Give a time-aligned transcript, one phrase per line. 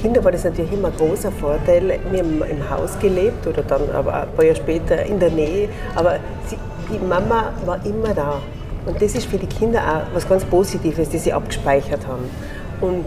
[0.00, 1.98] Kinder war das natürlich immer ein großer Vorteil.
[2.10, 5.68] Wir haben im Haus gelebt oder dann aber ein paar Jahre später in der Nähe.
[5.96, 6.56] Aber sie,
[6.92, 8.40] die Mama war immer da.
[8.86, 12.30] Und das ist für die Kinder auch was ganz Positives, das sie abgespeichert haben.
[12.80, 13.06] Und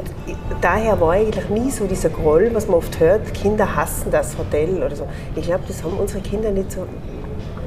[0.60, 4.84] daher war eigentlich nie so dieser Groll, was man oft hört, Kinder hassen das Hotel
[4.84, 5.08] oder so.
[5.36, 6.86] Ich glaube, das haben unsere Kinder nicht so,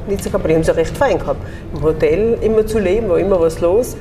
[0.06, 0.46] nicht so gehabt.
[0.46, 1.40] Die haben es ja recht fein gehabt.
[1.74, 3.96] Im Hotel immer zu leben, war immer was los.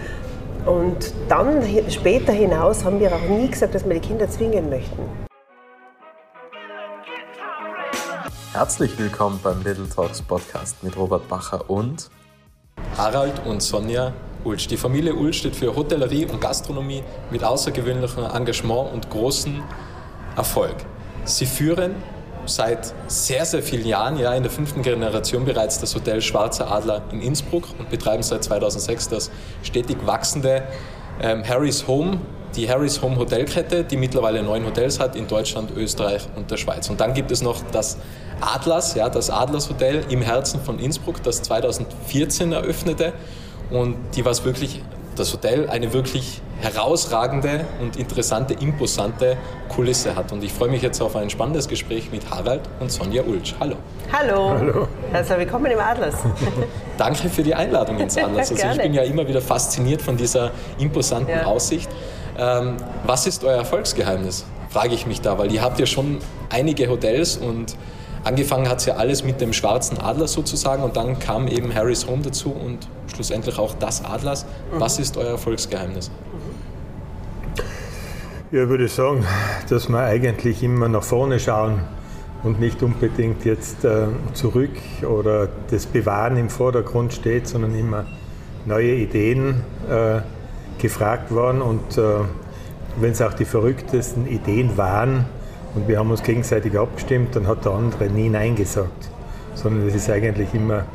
[0.65, 5.01] Und dann später hinaus haben wir auch nie gesagt, dass wir die Kinder zwingen möchten.
[8.53, 12.09] Herzlich willkommen beim Little Talks Podcast mit Robert Bacher und
[12.97, 14.13] Harald und Sonja
[14.45, 14.67] Ulsch.
[14.67, 19.61] Die Familie Ulsch steht für Hotellerie und Gastronomie mit außergewöhnlichem Engagement und großem
[20.37, 20.75] Erfolg.
[21.25, 21.95] Sie führen
[22.45, 27.01] seit sehr, sehr vielen Jahren, ja in der fünften Generation bereits das Hotel Schwarzer Adler
[27.11, 29.31] in Innsbruck und betreiben seit 2006 das
[29.63, 30.63] stetig wachsende
[31.21, 32.19] ähm, Harry's Home,
[32.55, 36.89] die Harry's Home Hotelkette, die mittlerweile neun Hotels hat in Deutschland, Österreich und der Schweiz.
[36.89, 37.97] Und dann gibt es noch das
[38.41, 43.13] Adlers, ja, das Adlers Hotel im Herzen von Innsbruck, das 2014 eröffnete
[43.69, 44.81] und die was wirklich
[45.15, 49.37] das Hotel eine wirklich herausragende und interessante, imposante
[49.69, 50.31] Kulisse hat.
[50.31, 53.55] Und ich freue mich jetzt auf ein spannendes Gespräch mit Harald und Sonja Ulsch.
[53.59, 53.75] Hallo.
[54.11, 54.49] Hallo.
[54.49, 54.87] Hallo.
[55.11, 56.15] Also willkommen im Adlers.
[56.97, 58.51] Danke für die Einladung ins Adlers.
[58.51, 61.45] Also ich bin ja immer wieder fasziniert von dieser imposanten ja.
[61.45, 61.89] Aussicht.
[62.37, 64.45] Ähm, was ist euer Erfolgsgeheimnis?
[64.69, 66.19] Frage ich mich da, weil ihr habt ja schon
[66.49, 67.75] einige Hotels und
[68.23, 72.07] Angefangen hat es ja alles mit dem schwarzen Adler sozusagen und dann kam eben Harry's
[72.07, 74.45] Home dazu und schlussendlich auch das Adlers.
[74.45, 74.79] Mhm.
[74.79, 76.09] Was ist euer Erfolgsgeheimnis?
[78.51, 79.25] Ja, ich würde sagen,
[79.69, 81.81] dass wir eigentlich immer nach vorne schauen
[82.43, 88.05] und nicht unbedingt jetzt äh, zurück oder das Bewahren im Vordergrund steht, sondern immer
[88.65, 90.21] neue Ideen äh,
[90.81, 92.03] gefragt worden und äh,
[92.97, 95.25] wenn es auch die verrücktesten Ideen waren,
[95.75, 99.09] und wir haben uns gegenseitig abgestimmt, dann hat der andere nie Nein gesagt,
[99.55, 100.85] sondern es ist eigentlich immer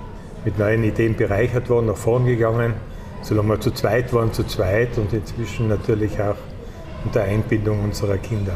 [0.44, 2.74] mit neuen Ideen bereichert worden, nach vorn gegangen.
[3.22, 6.36] Solange wir zu zweit waren, zu zweit und inzwischen natürlich auch
[7.04, 8.54] unter Einbindung unserer Kinder.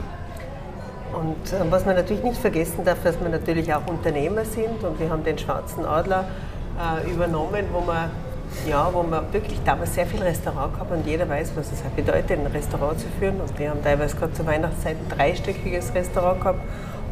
[1.13, 4.99] Und äh, was man natürlich nicht vergessen darf, dass wir natürlich auch Unternehmer sind und
[4.99, 6.27] wir haben den Schwarzen Adler
[6.79, 8.11] äh, übernommen, wo man
[8.69, 11.97] ja, wo wir wirklich damals sehr viel Restaurant gehabt und jeder weiß, was es halt
[11.97, 13.41] bedeutet, ein Restaurant zu führen.
[13.41, 16.61] Und wir haben teilweise gerade zur Weihnachtszeit ein dreistöckiges Restaurant gehabt.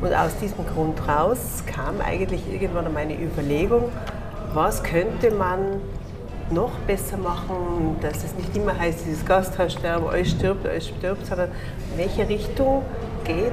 [0.01, 3.91] Und aus diesem Grund raus kam eigentlich irgendwann meine Überlegung,
[4.55, 5.81] was könnte man
[6.51, 11.27] noch besser machen, dass es nicht immer heißt, dieses Gasthaus sterben, alles stirbt, alles stirbt,
[11.27, 11.51] sondern
[11.93, 12.83] in welche Richtung
[13.25, 13.53] geht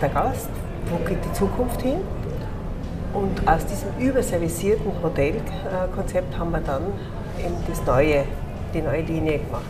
[0.00, 0.48] der Gast,
[0.90, 1.98] wo geht die Zukunft hin?
[3.12, 6.82] Und aus diesem überservisierten Hotelkonzept haben wir dann
[7.38, 8.24] eben das neue,
[8.74, 9.64] die neue Linie gemacht.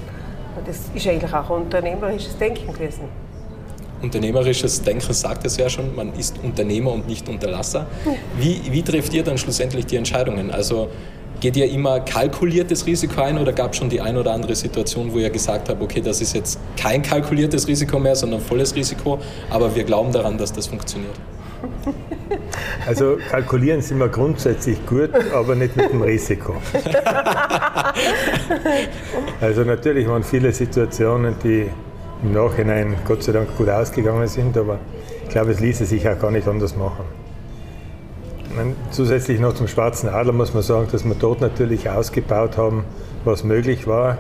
[0.57, 3.05] Und das ist eigentlich auch unternehmerisches Denken gewesen.
[4.03, 7.87] Unternehmerisches Denken sagt es ja schon, man ist Unternehmer und nicht Unterlasser.
[8.39, 10.51] Wie, wie trifft ihr dann schlussendlich die Entscheidungen?
[10.51, 10.89] Also
[11.41, 15.13] geht ihr immer kalkuliertes Risiko ein oder gab es schon die ein oder andere Situation,
[15.13, 19.19] wo ihr gesagt habt, okay, das ist jetzt kein kalkuliertes Risiko mehr, sondern volles Risiko,
[19.51, 21.15] aber wir glauben daran, dass das funktioniert?
[22.87, 26.57] Also kalkulieren sind wir grundsätzlich gut, aber nicht mit dem Risiko.
[29.41, 31.69] Also natürlich waren viele Situationen, die
[32.23, 34.79] im Nachhinein Gott sei Dank gut ausgegangen sind, aber
[35.25, 37.05] ich glaube, es ließe sich auch gar nicht anders machen.
[38.57, 42.85] Meine, zusätzlich noch zum Schwarzen Adler muss man sagen, dass wir dort natürlich ausgebaut haben,
[43.25, 44.19] was möglich war.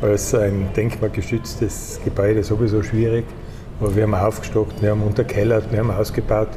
[0.00, 3.24] Als ein denkmalgeschütztes Gebäude sowieso schwierig.
[3.80, 6.48] Aber wir haben aufgestockt, wir haben unterkellert, wir haben ausgebaut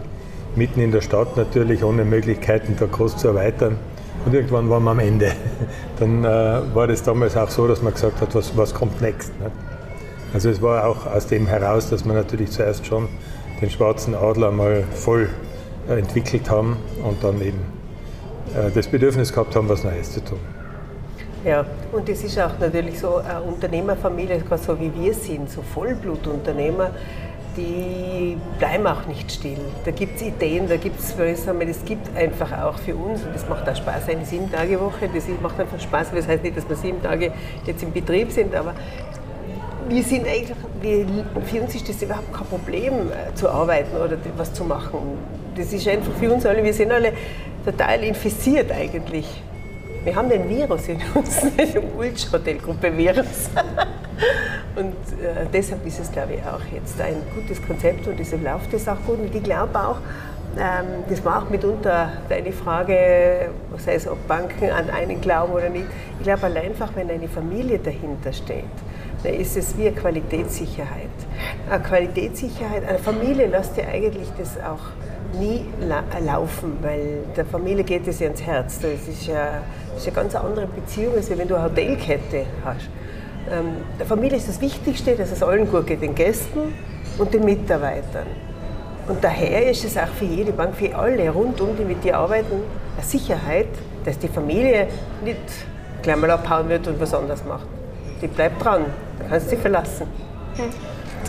[0.56, 3.78] mitten in der Stadt natürlich, ohne Möglichkeiten da groß zu erweitern.
[4.26, 5.31] Und irgendwann waren wir am Ende.
[6.00, 6.28] Dann äh,
[6.76, 9.31] war das damals auch so, dass man gesagt hat, was, was kommt next.
[9.40, 9.52] Ne?
[10.34, 13.08] Also es war auch aus dem heraus, dass wir natürlich zuerst schon
[13.62, 15.30] den schwarzen Adler mal voll
[15.90, 17.60] äh, entwickelt haben und dann eben
[18.56, 20.40] äh, das Bedürfnis gehabt haben, was Neues zu tun.
[21.44, 26.91] Ja, und das ist auch natürlich so eine Unternehmerfamilie, so wie wir sind, so Vollblutunternehmer
[27.57, 29.57] die bleiben auch nicht still.
[29.83, 33.48] Da gibt es Ideen, da gibt es, das gibt einfach auch für uns, und das
[33.50, 37.01] macht auch Spaß, eine Sieben-Tage-Woche, das macht einfach Spaß, das heißt nicht, dass wir sieben
[37.01, 37.31] Tage
[37.66, 38.74] jetzt im Betrieb sind, aber
[39.89, 41.06] wir sind eigentlich, wir,
[41.45, 45.18] für uns ist das überhaupt kein Problem äh, zu arbeiten oder was zu machen.
[45.57, 47.12] Das ist einfach für uns alle, wir sind alle
[47.66, 49.27] total infiziert eigentlich.
[50.03, 53.50] Wir haben den Virus in uns, nicht die Ulch-Hotelgruppe-Virus.
[54.75, 58.74] Und äh, deshalb ist es, glaube ich, auch jetzt ein gutes Konzept und deshalb läuft
[58.74, 59.19] es auch gut.
[59.19, 59.98] Und ich glaube auch,
[60.57, 65.69] ähm, das war auch mitunter deine Frage, sei es ob Banken an einen glauben oder
[65.69, 65.86] nicht.
[66.19, 68.65] Ich glaube allein einfach, wenn eine Familie dahinter steht,
[69.24, 71.09] dann ist es wie eine Qualitätssicherheit.
[71.69, 72.88] eine Qualitätssicherheit.
[72.88, 78.19] Eine Familie lässt ja eigentlich das auch nie la laufen, weil der Familie geht es
[78.19, 78.80] ja ins Herz.
[78.80, 79.62] Das ist ja,
[79.94, 82.90] das ist eine ganz andere Beziehung, als wenn du eine Hotelkette hast.
[83.52, 86.74] Ähm, der Familie ist das Wichtigste, dass es allen gut geht, den Gästen
[87.18, 88.28] und den Mitarbeitern.
[89.08, 92.62] Und daher ist es auch für jede Bank, für alle rundum, die mit dir arbeiten,
[92.96, 93.68] eine Sicherheit,
[94.06, 94.88] dass die Familie
[95.24, 95.38] nicht
[96.02, 97.66] gleich mal abhauen wird und was anderes macht.
[98.22, 98.86] Die bleibt dran,
[99.20, 100.08] da kannst du dich verlassen.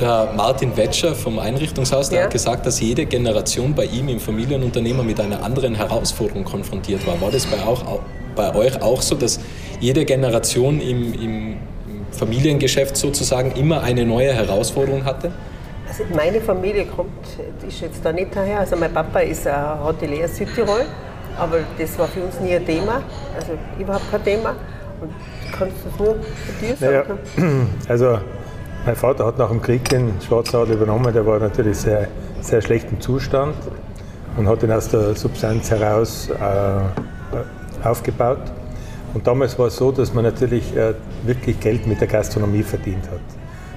[0.00, 2.24] Der Martin Wetscher vom Einrichtungshaus der Ja.
[2.24, 7.20] hat gesagt, dass jede Generation bei ihm im Familienunternehmer mit einer anderen Herausforderung konfrontiert war.
[7.20, 7.82] War das bei, auch,
[8.34, 9.40] bei euch auch so, dass
[9.80, 11.52] jede Generation im, im,
[11.86, 15.32] im Familiengeschäft sozusagen immer eine neue Herausforderung hatte?
[15.88, 17.10] Also meine Familie kommt,
[17.66, 18.60] ist jetzt da nicht daher.
[18.60, 20.86] Also mein Papa ist ein Hotelier Südtirol,
[21.38, 23.02] aber das war für uns nie ein Thema,
[23.34, 24.54] also überhaupt kein Thema.
[25.00, 26.20] Und du kannst das nur von
[26.60, 27.04] dir Naja,
[27.36, 27.68] sagen.
[27.88, 28.18] also
[28.86, 32.08] mein Vater hat nach dem Krieg den Schwarzadel übernommen, der war natürlich sehr,
[32.40, 33.54] sehr schlechten Zustand
[34.36, 37.32] und hat ihn aus der Substanz heraus äh,
[37.84, 38.52] aufgebaut.
[39.14, 40.94] Und damals war es so, dass man natürlich äh,
[41.24, 43.20] wirklich Geld mit der Gastronomie verdient hat.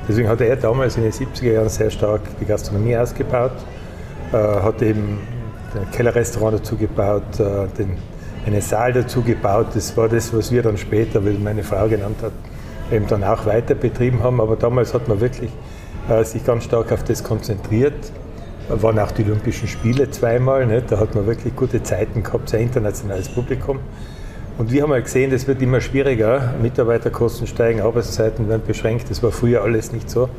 [0.08, 3.52] Deswegen hat er damals in den 70er Jahren sehr stark die Gastronomie ausgebaut,
[4.32, 5.20] äh, hat eben
[5.76, 7.98] ein Kellerrestaurant dazu gebaut, äh, den,
[8.46, 9.68] einen Saal dazu gebaut.
[9.74, 12.32] Das war das, was wir dann später, wie meine Frau genannt hat,
[12.92, 14.40] eben dann auch weiter betrieben haben.
[14.40, 15.50] Aber damals hat man wirklich
[16.08, 18.12] äh, sich ganz stark auf das konzentriert.
[18.70, 20.66] Waren auch die Olympischen Spiele zweimal.
[20.66, 20.92] Nicht?
[20.92, 23.80] Da hat man wirklich gute Zeiten gehabt, sehr internationales Publikum.
[24.58, 26.54] Und wir haben halt gesehen, das wird immer schwieriger.
[26.62, 29.10] Mitarbeiterkosten steigen, Arbeitszeiten werden beschränkt.
[29.10, 30.30] Das war früher alles nicht so.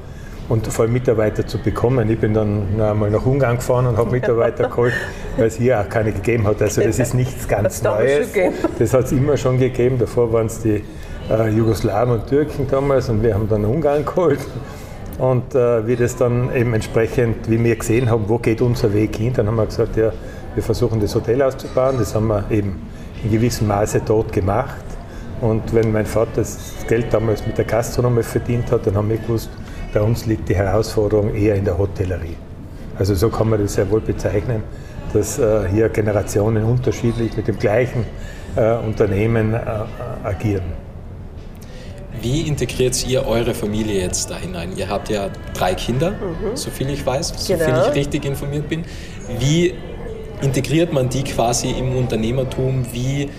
[0.49, 2.08] Und vor allem Mitarbeiter zu bekommen.
[2.08, 4.94] Ich bin dann noch einmal nach Ungarn gefahren und habe Mitarbeiter geholt,
[5.37, 6.62] weil es hier auch keine gegeben hat.
[6.62, 8.52] Also das ist nichts ganz damals Neues.
[8.78, 9.99] Das hat es immer schon gegeben.
[9.99, 10.82] Davor waren es die
[11.28, 14.38] äh, Jugoslawen und Türken damals und wir haben dann Ungarn geholt.
[15.19, 19.17] Und äh, wir das dann eben entsprechend, wie wir gesehen haben, wo geht unser Weg
[19.17, 20.13] hin, dann haben wir gesagt, ja,
[20.55, 21.97] wir versuchen das Hotel auszubauen.
[21.99, 22.83] Das haben wir eben
[23.25, 24.85] in gewissem Maße dort gemacht.
[25.41, 29.19] Und wenn mein Vater das Geld damals mit der Gastronomie verdient hat, dann haben wir
[29.19, 29.51] gewusst,
[29.93, 32.37] bei uns liegt die Herausforderung eher in der Hotellerie.
[32.99, 34.62] Also so kann man das sehr wohl bezeichnen,
[35.12, 38.05] dass äh, hier Generationen unterschiedlich mit dem gleichen
[38.57, 39.59] äh, Unternehmen äh,
[40.25, 40.86] agieren.
[42.26, 44.70] Wie integriert ihr eure Familie jetzt da hinein?
[44.76, 46.14] Ihr habt ja drei Kinder,
[46.55, 47.87] so viel ich weiß, so viel Genau.
[47.88, 48.84] ich richtig informiert bin.
[49.38, 49.75] Wie
[50.43, 52.84] integriert man die quasi im Unternehmertum?
[52.93, 53.31] Wie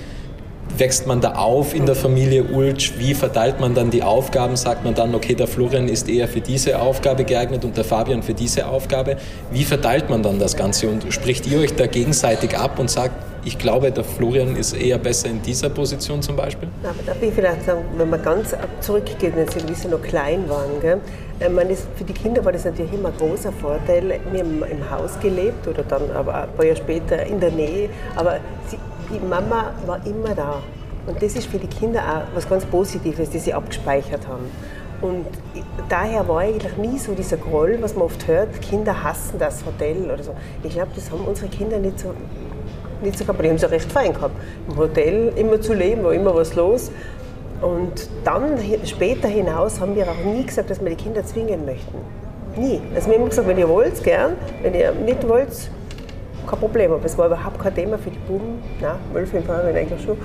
[0.78, 2.94] wächst man da auf in der Familie Ulsch?
[2.98, 4.56] Wie verteilt man dann die Aufgaben?
[4.56, 8.24] Sagt man dann, okay, der Florian ist eher für diese Aufgabe geeignet und der Fabian
[8.24, 9.18] für diese Aufgabe?
[9.52, 13.37] Wie verteilt man dann das Ganze und spricht ihr euch da gegenseitig ab und sagt,
[13.48, 16.68] ich glaube, der Florian ist eher besser in dieser Position zum Beispiel?
[16.84, 20.82] Aber darf ich vielleicht sagen, wenn man ganz zurückgeht, wenn sie sie noch klein waren,
[20.82, 21.00] gell?
[21.40, 24.20] Ich meine, das, für die Kinder war das natürlich immer ein großer Vorteil.
[24.32, 27.90] Wir haben im Haus gelebt oder dann aber ein paar Jahre später in der Nähe.
[28.16, 28.78] Aber sie,
[29.14, 30.62] die Mama war immer da.
[31.06, 34.52] Und das ist für die Kinder auch was ganz Positives, das sie abgespeichert haben.
[35.00, 35.28] Und
[35.90, 40.10] daher war eigentlich nie so dieser Groll, was man oft hört, Kinder hassen das Hotel
[40.12, 40.34] oder so.
[40.64, 42.14] Ich glaube, das haben unsere Kinder nicht so,
[43.02, 43.44] nicht so gehabt.
[43.44, 44.36] Die haben es ja recht fein gehabt.
[44.70, 46.92] Im Hotel immer zu leben, war immer was los.
[47.62, 51.98] Und dann später hinaus haben wir auch nie gesagt, dass wir die Kinder zwingen möchten.
[52.56, 52.82] Nie.
[52.96, 54.34] Also wir haben gesagt, wenn ihr wollt, gern.
[54.62, 55.70] Wenn ihr nicht wollt,
[56.48, 56.92] kein Problem.
[56.92, 58.62] Aber es war überhaupt kein Thema für die Buben.
[58.80, 60.18] Nein, im Fahrrad eigentlich schon.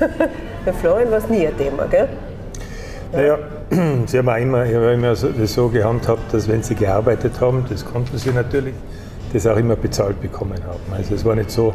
[0.64, 2.08] Bei Florian war es nie ein Thema, gell?
[3.12, 3.38] Naja,
[4.06, 7.40] sie haben auch immer, ich habe immer so, das so gehandhabt, dass wenn sie gearbeitet
[7.40, 8.74] haben, das konnten sie natürlich,
[9.32, 10.80] das auch immer bezahlt bekommen haben.
[10.96, 11.74] Also es war nicht so,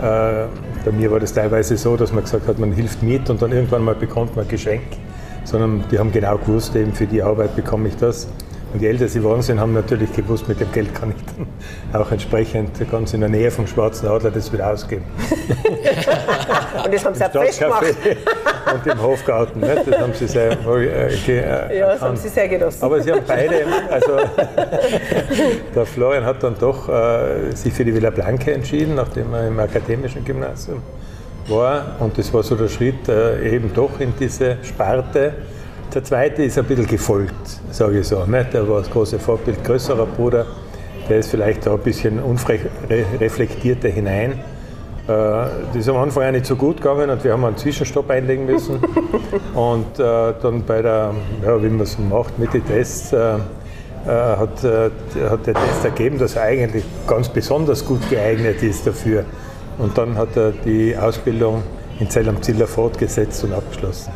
[0.00, 3.52] bei mir war das teilweise so, dass man gesagt hat, man hilft mit und dann
[3.52, 4.82] irgendwann mal bekommt man ein Geschenk,
[5.44, 8.28] sondern die haben genau gewusst, eben für die Arbeit bekomme ich das.
[8.72, 11.24] Und je älter sie geworden sind, haben natürlich gewusst, mit dem Geld kann ich
[11.92, 15.04] dann auch entsprechend ganz in der Nähe vom Schwarzen Adler das wieder ausgeben.
[16.84, 17.86] Und das haben sie auch fest gemacht.
[18.74, 19.60] Und im Hofgarten.
[19.60, 19.82] Ne?
[19.84, 22.82] Das haben sie sehr äh, äh, Ja, das haben sie sehr genossen.
[22.82, 24.16] Aber sie haben beide, also
[25.74, 29.58] der Florian hat dann doch äh, sich für die Villa Blanca entschieden, nachdem er im
[29.58, 30.82] akademischen Gymnasium
[31.48, 31.96] war.
[32.00, 35.32] Und das war so der Schritt äh, eben doch in diese Sparte.
[35.94, 38.24] Der zweite ist ein bisschen gefolgt, sage ich so.
[38.26, 38.46] Ne?
[38.52, 40.44] Der war das große Vorbild, größerer Bruder.
[41.08, 44.32] Der ist vielleicht da ein bisschen unreflektierter hinein.
[44.32, 44.36] Äh,
[45.06, 48.44] Das ist am Anfang auch nicht so gut gegangen und wir haben einen Zwischenstopp einlegen
[48.44, 48.78] müssen.
[49.54, 53.38] Und äh, dann bei der, ja, wie man es macht, mit den Tests, äh, äh,
[54.06, 54.90] hat, äh,
[55.30, 59.24] hat der Test ergeben, dass er eigentlich ganz besonders gut geeignet ist dafür.
[59.78, 61.62] Und dann hat er die Ausbildung
[61.98, 64.12] in Zell am Ziller fortgesetzt und abgeschlossen.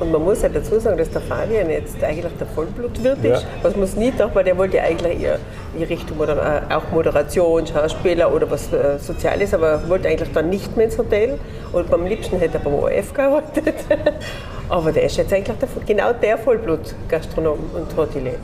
[0.00, 3.36] Und man muss halt dazu sagen, dass der Fabian jetzt eigentlich der Vollblutwirt ja.
[3.36, 5.38] ist, was man nie dachte, weil der wollte eigentlich eher
[5.76, 10.76] in Richtung Moder auch Moderation, Schauspieler oder was äh, Soziales, aber wollte eigentlich dann nicht
[10.76, 11.38] mehr ins Hotel
[11.72, 13.74] und beim liebsten hätte er beim ORF gearbeitet.
[14.68, 18.38] aber der ist jetzt eigentlich der, genau der Vollblut-Gastronom und Hotelier.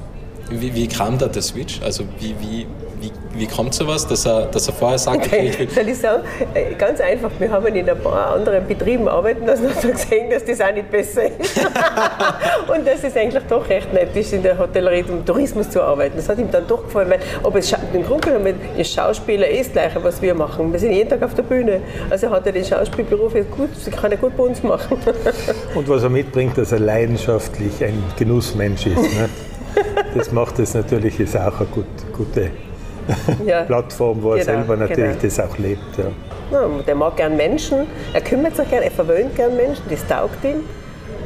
[0.50, 1.80] Wie, wie kam da der Switch?
[1.83, 2.66] Also wie, wie,
[3.00, 5.71] wie, wie kommt sowas, dass er, dass er vorher sagt, okay, ich will...
[5.75, 9.66] Soll ich sagen, äh, ganz einfach, wir haben in ein paar anderen Betrieben arbeiten lassen
[9.66, 11.57] und haben gesehen, dass das auch nicht besser ist.
[12.75, 16.16] und dass es eigentlich doch recht nett ist, in der Hotellerie und Tourismus zu arbeiten.
[16.16, 19.59] Das hat ihm dann doch gefallen, weil ob es im Grunde genommen ist Schauspieler eh
[19.59, 20.73] das Gleiche, was wir machen.
[20.73, 21.80] Wir sind jeden Tag auf der Bühne.
[22.11, 24.99] Also hat er den Schauspielberuf jetzt gut, kann er gut bei uns machen.
[25.76, 28.97] und was er mitbringt, dass er leidenschaftlich ein Genussmensch ist.
[28.97, 29.28] Ne?
[30.14, 32.50] Das macht es natürlich ist auch eine gut, gute
[33.46, 33.62] ja.
[33.62, 35.22] Plattform, wo er genau, selber natürlich genau.
[35.22, 35.98] das auch lebt.
[35.98, 36.04] Ja.
[36.52, 40.44] Ja, der mag gern Menschen, er kümmert sich gern, er verwöhnt gern Menschen, das taugt
[40.44, 40.64] ihm.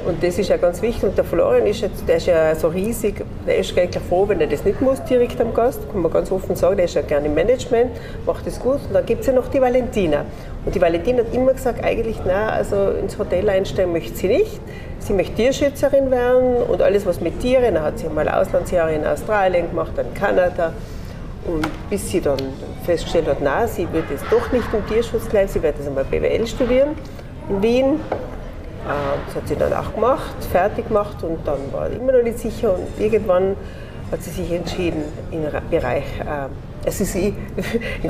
[0.06, 1.02] Und das ist ja ganz wichtig.
[1.02, 4.40] Und der Florian ist, jetzt, der ist ja so riesig, der ist eigentlich froh, wenn
[4.40, 5.80] er das nicht muss, direkt am Gast.
[5.90, 7.90] Kann man ganz offen sagen, der ist ja gerne im Management,
[8.26, 8.80] macht das gut.
[8.86, 10.26] Und dann gibt es ja noch die Valentina.
[10.64, 14.61] Und die Valentina hat immer gesagt, eigentlich, nein, also ins Hotel einsteigen möchte sie nicht.
[14.99, 19.06] Sie möchte Tierschützerin werden und alles, was mit Tieren, da hat sie mal Auslandsjahre in
[19.06, 20.73] Australien gemacht, dann Kanada.
[21.47, 22.38] Und bis sie dann
[22.85, 26.04] festgestellt hat, nein, sie wird jetzt doch nicht im Tierschutz bleiben, sie wird jetzt einmal
[26.04, 26.97] BWL studieren
[27.50, 27.85] in Wien.
[27.85, 32.23] Ähm, das hat sie dann auch gemacht, fertig gemacht und dann war sie immer noch
[32.23, 33.56] nicht sicher und irgendwann
[34.11, 36.49] hat sie sich entschieden im Bereich äh,
[36.84, 37.34] es ist im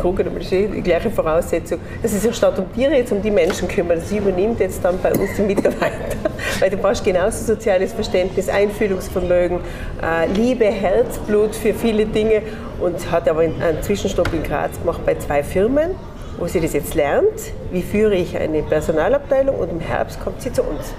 [0.00, 1.78] Grunde genommen die gleiche Voraussetzung.
[2.02, 4.00] Das ist anstatt um Tiere jetzt um die Menschen kümmern.
[4.00, 6.16] Das übernimmt jetzt dann bei uns die Mitarbeiter.
[6.60, 9.60] Weil du brauchst genauso soziales Verständnis, Einfühlungsvermögen,
[10.02, 12.42] äh, Liebe, Herzblut für viele Dinge.
[12.80, 15.90] Und hat aber einen Zwischenstopp in Graz gemacht bei zwei Firmen,
[16.38, 17.52] wo sie das jetzt lernt.
[17.70, 19.56] Wie führe ich eine Personalabteilung?
[19.56, 20.92] Und im Herbst kommt sie zu uns.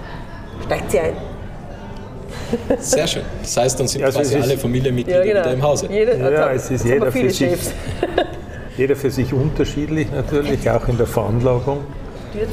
[0.65, 1.35] Steigt sie ein.
[2.80, 3.24] Sehr schön.
[3.42, 5.46] Das heißt, dann sind also quasi alle Familienmitglieder ja, genau.
[5.46, 5.88] wieder im Hause.
[5.90, 7.58] Jeder, ja, es ist jeder für, sich,
[8.78, 11.80] jeder für sich unterschiedlich natürlich, auch in der Veranlagung.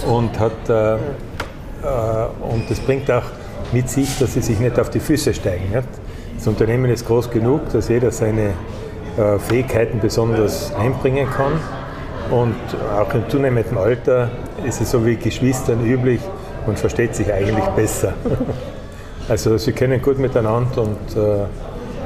[0.07, 0.99] Und, hat, äh, äh,
[2.53, 3.25] und das bringt auch
[3.73, 5.71] mit sich, dass sie sich nicht auf die Füße steigen.
[5.73, 5.89] Nicht?
[6.37, 8.51] Das Unternehmen ist groß genug, dass jeder seine
[9.17, 11.53] äh, Fähigkeiten besonders einbringen kann.
[12.31, 12.57] Und
[12.97, 14.31] auch im zunehmenden Alter
[14.65, 16.21] ist es so wie Geschwistern üblich,
[16.67, 18.15] man versteht sich eigentlich besser.
[19.29, 21.47] Also sie können gut miteinander und äh,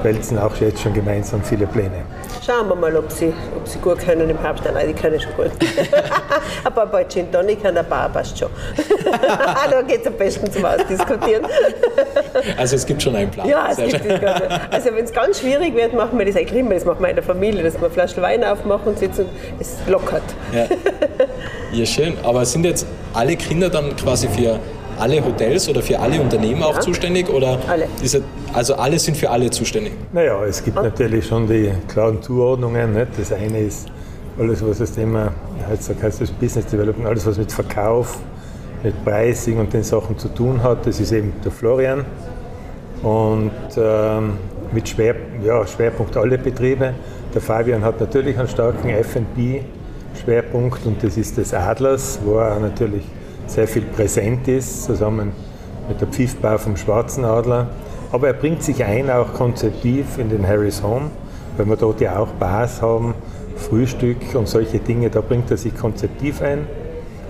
[0.03, 2.05] wälzen auch jetzt schon gemeinsam viele Pläne.
[2.45, 4.63] Schauen wir mal, ob sie, ob sie gut können im Herbst.
[4.73, 5.51] Nein, die können schon gut.
[6.65, 8.49] ein paar Ball Gin Tonic und ein paar passt schon.
[9.71, 11.45] da geht es am besten zum Ausdiskutieren.
[12.57, 13.49] also es gibt schon einen Plan.
[13.49, 16.61] Ja, es Sehr gibt es Also wenn es ganz schwierig wird, machen wir das eigentlich
[16.61, 16.75] immer.
[16.75, 19.61] Das machen wir in der Familie, dass wir eine Flasche Wein aufmachen und sitzen und
[19.61, 20.23] es lockert.
[20.53, 20.67] Ja.
[21.73, 22.15] ja, schön.
[22.23, 24.61] Aber sind jetzt alle Kinder dann quasi für
[24.99, 26.81] alle Hotels oder für alle Unternehmen auch ja.
[26.81, 27.29] zuständig?
[27.29, 27.87] Oder alle.
[28.03, 28.23] Diese,
[28.53, 29.93] also alle sind für alle zuständig?
[30.13, 32.93] Naja, es gibt natürlich schon die klaren Zuordnungen.
[32.93, 33.09] Nicht?
[33.19, 33.89] Das eine ist
[34.39, 35.33] alles, was das Thema,
[35.69, 38.19] heutzutage heißt das Business Development, alles, was mit Verkauf,
[38.83, 42.05] mit Pricing und den Sachen zu tun hat, das ist eben der Florian.
[43.03, 44.35] Und ähm,
[44.73, 46.95] mit Schwer, ja, Schwerpunkt alle Betriebe.
[47.35, 53.03] Der Fabian hat natürlich einen starken FB-Schwerpunkt und das ist des Adlers, wo er natürlich
[53.47, 55.33] sehr viel präsent ist, zusammen
[55.89, 57.69] mit der Pfiffbar vom Schwarzen Adler.
[58.13, 61.11] Aber er bringt sich ein, auch konzeptiv in den Harris Home,
[61.57, 63.15] weil wir dort ja auch Bars haben,
[63.57, 66.67] Frühstück und solche Dinge, da bringt er sich konzeptiv ein.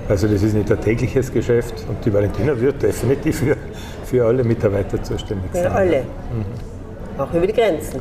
[0.09, 3.57] Also das ist nicht ein tägliches Geschäft und die Valentina wird definitiv für,
[4.05, 5.65] für alle Mitarbeiter zuständig sein.
[5.65, 6.01] Für alle.
[6.03, 7.21] Mhm.
[7.21, 8.01] Auch über die Grenzen.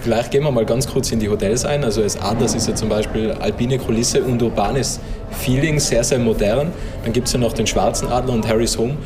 [0.00, 1.84] Vielleicht gehen wir mal ganz kurz in die Hotels ein.
[1.84, 5.00] Also das Adlers ist ja zum Beispiel alpine Kulisse und urbanes
[5.30, 6.72] Feeling, sehr, sehr modern.
[7.04, 8.96] Dann gibt es ja noch den Schwarzen Adler und Harry's Home.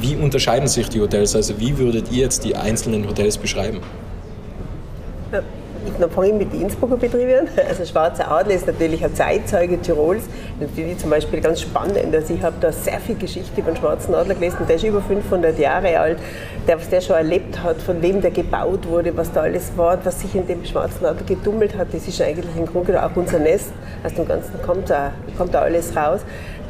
[0.00, 1.34] Wie unterscheiden sich die Hotels?
[1.34, 3.80] Also wie würdet ihr jetzt die einzelnen Hotels beschreiben?
[5.98, 10.24] Dann fange ich mit den Innsbrucker Betrieben Also Schwarzer Adler ist natürlich ein Zeitzeuge Tirols.
[10.60, 11.98] Natürlich zum Beispiel ganz spannend.
[12.12, 14.58] Also ich habe da sehr viel Geschichte den Schwarzen Adler gelesen.
[14.68, 16.18] Der ist über 500 Jahre alt.
[16.66, 19.98] Der, was der schon erlebt hat, von wem der gebaut wurde, was da alles war,
[20.04, 23.38] was sich in dem Schwarzen Adler gedummelt hat, das ist eigentlich im Grunde auch unser
[23.38, 23.72] Nest.
[24.04, 26.20] Aus dem Ganzen kommt da, kommt da alles raus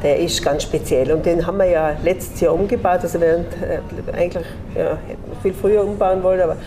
[0.03, 1.11] der ist ganz speziell.
[1.11, 2.99] Und den haben wir ja letztes Jahr umgebaut.
[3.01, 4.45] Also wir äh, eigentlich
[4.75, 4.97] ja,
[5.41, 6.57] viel früher umbauen wollen, aber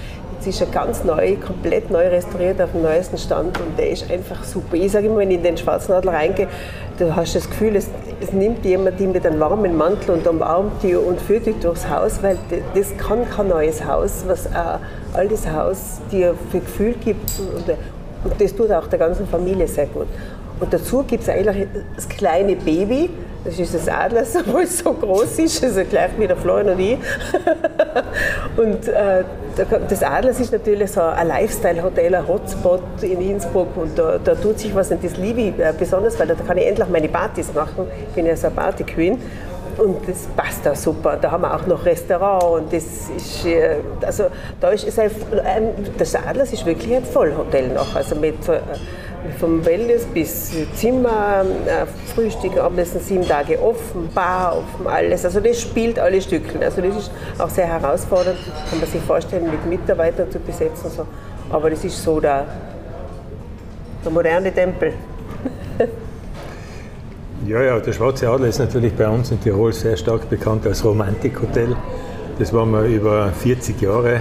[0.40, 4.10] Jetzt ist er ganz neu, komplett neu restauriert auf dem neuesten Stand und der ist
[4.10, 4.74] einfach super.
[4.74, 6.48] Ich sage immer, wenn ich in den Schwarznadel reingehe,
[6.98, 7.90] du hast das Gefühl, es,
[8.22, 11.90] es nimmt jemand die mit einem warmen Mantel und umarmt dich und führt dich durchs
[11.90, 12.38] Haus, weil
[12.74, 14.78] das kann kein neues Haus, was ein
[15.12, 17.76] altes Haus dir für Gefühl gibt und,
[18.24, 20.06] und das tut auch der ganzen Familie sehr gut.
[20.58, 23.10] Und dazu gibt es eigentlich das kleine Baby,
[23.44, 26.80] Das ist das Adlers, obwohl es so groß ist, also gleich wie der Florian und
[26.80, 26.98] ich.
[28.56, 29.24] und äh,
[29.88, 34.58] das Adlers ist natürlich so ein Lifestyle-Hotel, ein Hotspot in Innsbruck und da, da, tut
[34.58, 37.52] sich was und das liebe ich äh, besonders, weil da kann ich endlich meine Partys
[37.52, 37.86] machen.
[38.08, 39.20] Ich bin ja so eine Party-Queen
[39.78, 41.16] und das passt da super.
[41.20, 42.84] Da haben wir auch noch Restaurant und das
[43.16, 44.24] ist, äh, also
[44.60, 45.10] da ist es ein,
[45.96, 48.60] das Adlers ist wirklich ein Vollhotel noch, also mit äh,
[49.38, 55.24] vom Wellness bis Zimmer, äh, Frühstück, Abendessen, sieben Tage offen, Bar offen, alles.
[55.24, 56.62] Also das spielt alle Stückchen.
[56.62, 60.90] Also das ist auch sehr herausfordernd, kann man sich vorstellen, mit Mitarbeitern zu besetzen.
[60.90, 61.06] So.
[61.50, 62.46] Aber das ist so der,
[64.04, 64.92] der moderne Tempel.
[67.46, 70.84] ja, ja, der Schwarze Adler ist natürlich bei uns in Tirol sehr stark bekannt als
[70.84, 71.76] Romantikhotel.
[72.38, 74.20] Das waren wir über 40 Jahre,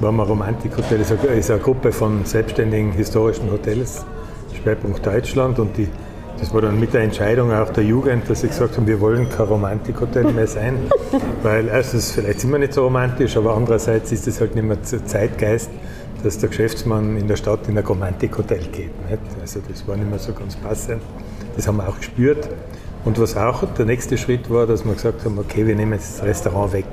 [0.00, 0.98] waren wir Romantikhotel.
[0.98, 4.04] Das ist eine Gruppe von selbstständigen historischen Hotels
[4.56, 5.88] Schwerpunkt Deutschland und die,
[6.38, 9.28] das war dann mit der Entscheidung auch der Jugend, dass sie gesagt haben, wir wollen
[9.28, 10.78] kein Romantikhotel mehr sein,
[11.42, 14.82] weil erstens vielleicht sind wir nicht so romantisch, aber andererseits ist es halt nicht mehr
[14.82, 15.70] Zeitgeist,
[16.22, 19.10] dass der Geschäftsmann in der Stadt in ein Romantikhotel geht.
[19.10, 19.22] Nicht?
[19.40, 21.02] Also das war nicht mehr so ganz passend.
[21.56, 22.48] Das haben wir auch gespürt.
[23.04, 26.18] Und was auch der nächste Schritt war, dass wir gesagt haben, okay, wir nehmen jetzt
[26.18, 26.84] das Restaurant weg.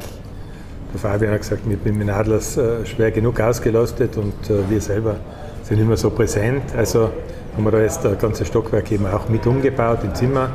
[0.92, 4.82] Der Fabian hat gesagt, wir sind mit Adlers äh, schwer genug ausgelastet und äh, wir
[4.82, 5.18] selber
[5.63, 6.63] sind mehr so präsent.
[6.75, 7.12] Also
[7.60, 10.51] haben wir da jetzt das ganze Stockwerk eben auch mit umgebaut im Zimmer.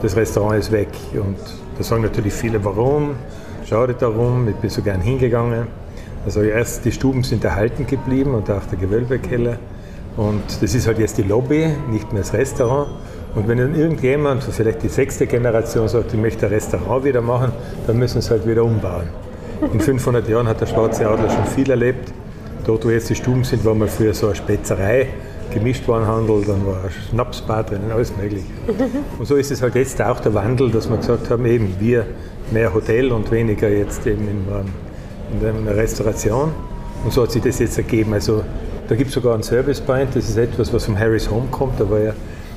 [0.00, 1.36] Das Restaurant ist weg und
[1.76, 3.16] da sagen natürlich viele, warum?
[3.68, 5.66] Schade darum, ich bin so gern hingegangen.
[6.24, 9.58] Also erst die Stuben sind erhalten geblieben und auch der Gewölbekeller.
[10.16, 12.88] Und das ist halt jetzt die Lobby, nicht mehr das Restaurant.
[13.34, 17.52] Und wenn dann irgendjemand, vielleicht die sechste Generation, sagt, ich möchte ein Restaurant wieder machen,
[17.86, 19.08] dann müssen sie halt wieder umbauen.
[19.74, 22.14] In 500 Jahren hat der Schwarze Adler schon viel erlebt.
[22.64, 25.08] Dort, wo jetzt die Stuben sind, war mal früher so eine Spätzerei.
[25.52, 26.78] Gemischtwarenhandel, dann war
[27.10, 28.46] Schnapsbar drinnen, alles mögliche.
[29.18, 32.06] Und so ist es halt jetzt auch der Wandel, dass wir gesagt haben, eben wir
[32.50, 34.44] mehr Hotel und weniger jetzt eben in,
[35.40, 36.52] in der Restauration.
[37.04, 38.14] Und so hat sich das jetzt ergeben.
[38.14, 38.42] Also
[38.88, 41.80] da gibt es sogar einen Service Point, das ist etwas, was vom Harris Home kommt.
[41.80, 42.12] Da war ja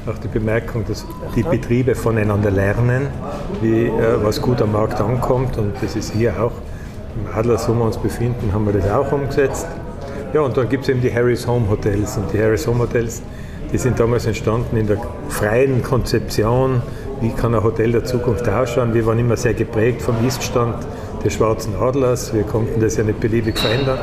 [0.08, 1.06] auch die Bemerkung, dass
[1.36, 3.08] die Betriebe voneinander lernen,
[3.62, 3.92] wie, äh,
[4.24, 5.58] was gut am Markt ankommt.
[5.58, 6.52] Und das ist hier auch.
[7.16, 9.66] Im Adlers, wo wir uns befinden, haben wir das auch umgesetzt.
[10.32, 12.18] Ja, und dann gibt es eben die Harris Home Hotels.
[12.18, 13.24] Und die Harris Home Hotels,
[13.74, 16.84] die sind damals entstanden in der freien Konzeption,
[17.20, 18.94] wie kann ein Hotel der Zukunft ausschauen.
[18.94, 20.86] Wir waren immer sehr geprägt vom Iststand
[21.26, 22.32] des Schwarzen Adlers.
[22.32, 23.98] Wir konnten das ja nicht beliebig verändern.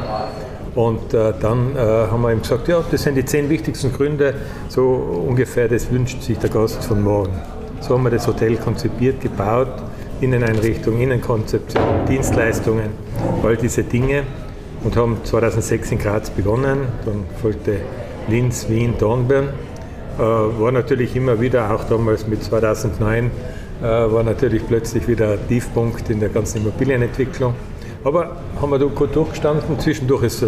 [0.74, 4.34] Und äh, dann äh, haben wir ihm gesagt, ja, das sind die zehn wichtigsten Gründe,
[4.68, 7.40] so ungefähr, das wünscht sich der Gast von morgen.
[7.80, 9.68] So haben wir das Hotel konzipiert, gebaut,
[10.20, 12.90] Inneneinrichtung, Innenkonzeption, Dienstleistungen,
[13.42, 14.24] all diese Dinge
[14.84, 16.80] und haben 2006 in Graz begonnen.
[17.04, 17.80] Dann folgte
[18.28, 19.48] Linz, Wien, Dornbirn.
[20.18, 23.30] Äh, war natürlich immer wieder, auch damals mit 2009,
[23.80, 27.54] äh, war natürlich plötzlich wieder ein Tiefpunkt in der ganzen Immobilienentwicklung.
[28.04, 29.78] Aber haben wir da gut durchgestanden.
[29.78, 30.44] Zwischendurch ist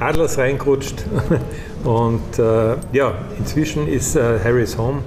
[0.00, 1.04] Adlers reingerutscht.
[1.84, 5.02] Und äh, ja, inzwischen ist äh, Harry's Home,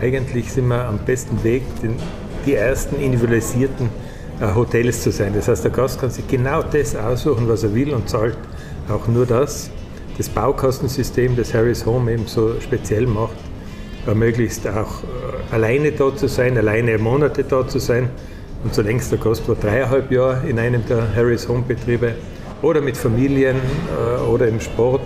[0.00, 1.96] eigentlich sind wir am besten Weg, den,
[2.46, 3.90] die ersten individualisierten
[4.40, 5.32] Hotels zu sein.
[5.34, 8.36] Das heißt, der Gast kann sich genau das aussuchen, was er will und zahlt
[8.88, 9.70] auch nur das.
[10.16, 13.36] Das Baukastensystem, das Harris Home eben so speziell macht,
[14.06, 18.08] ermöglicht auch äh, alleine da zu sein, alleine Monate da zu sein.
[18.64, 22.14] Und zulängst der Gast war dreieinhalb Jahre in einem der Harris Home Betriebe
[22.62, 25.02] oder mit Familien äh, oder im Sport.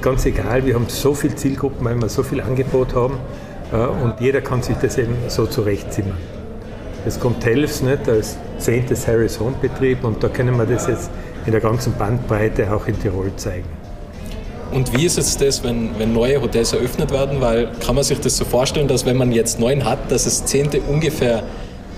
[0.00, 3.18] Ganz egal, wir haben so viele Zielgruppen, weil wir so viel Angebot haben
[4.02, 6.18] und jeder kann sich das eben so zurechtzimmern.
[7.04, 11.10] Es kommt Telfs nicht als zehntes Harris Home Betrieb und da können wir das jetzt
[11.44, 13.68] in der ganzen Bandbreite auch in Tirol zeigen.
[14.72, 17.40] Und wie ist jetzt das, wenn, wenn neue Hotels eröffnet werden?
[17.40, 20.44] Weil kann man sich das so vorstellen, dass wenn man jetzt neun hat, dass das
[20.44, 21.44] zehnte ungefähr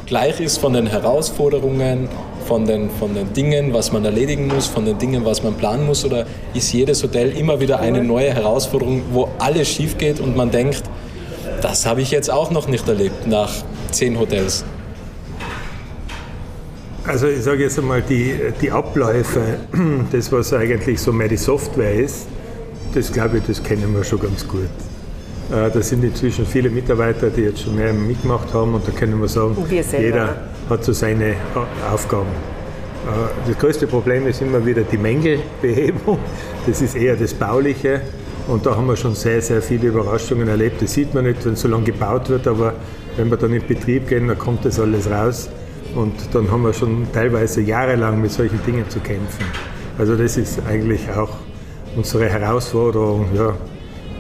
[0.07, 2.09] gleich ist von den Herausforderungen,
[2.47, 5.87] von den, von den Dingen, was man erledigen muss, von den Dingen, was man planen
[5.87, 6.05] muss?
[6.05, 10.51] Oder ist jedes Hotel immer wieder eine neue Herausforderung, wo alles schief geht und man
[10.51, 10.83] denkt,
[11.63, 13.51] das habe ich jetzt auch noch nicht erlebt nach
[13.91, 14.65] zehn Hotels?
[17.09, 19.41] Also ich sage jetzt einmal, die, die Abläufe,
[20.13, 22.27] das was eigentlich so mehr die Software ist,
[22.93, 24.69] das glaube ich, das kennen wir schon ganz gut.
[25.51, 29.19] Äh, da sind inzwischen viele Mitarbeiter, die jetzt schon mehr mitgemacht haben und da können
[29.23, 30.37] wir sagen, wir jeder
[30.69, 31.37] hat so seine
[31.91, 32.29] Aufgaben.
[33.07, 36.19] Äh, das größte Problem ist immer wieder die Mängelbehebung.
[36.67, 38.03] Das ist eher das Bauliche.
[38.49, 40.83] Und da haben wir schon sehr, sehr viele Überraschungen erlebt.
[40.83, 42.75] Das sieht man nicht, wenn so lange gebaut wird, aber
[43.17, 45.49] wenn wir dann in Betrieb gehen, dann kommt das alles raus.
[45.95, 49.45] Und dann haben wir schon teilweise jahrelang mit solchen Dingen zu kämpfen.
[49.99, 51.31] Also das ist eigentlich auch
[51.97, 53.55] unsere Herausforderung, ja,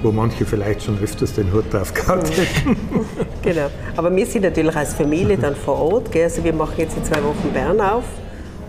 [0.03, 2.77] wo manche vielleicht schon öfters den Hut drauf gehabt hätten.
[3.43, 3.69] genau.
[3.97, 6.11] Aber wir sind natürlich als Familie dann vor Ort.
[6.11, 6.25] Gell?
[6.25, 8.05] Also wir machen jetzt in zwei Wochen Bern auf.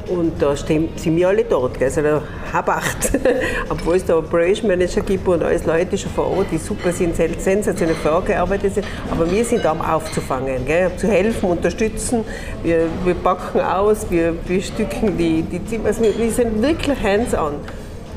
[0.10, 1.88] Und da stehen, sind wir alle dort, gell?
[1.88, 3.12] also der Habacht.
[3.70, 7.16] Obwohl es da Operation Manager gibt und alles Leute schon vor Ort, die super sind,
[7.16, 8.88] sensationell vorgearbeitet sind.
[9.12, 10.92] Aber wir sind da, um aufzufangen, gell?
[10.98, 12.26] zu helfen, unterstützen.
[12.64, 15.88] Wir, wir backen aus, wir, wir stücken die, die Zimmer.
[15.88, 17.56] Also wir, wir sind wirklich hands-on.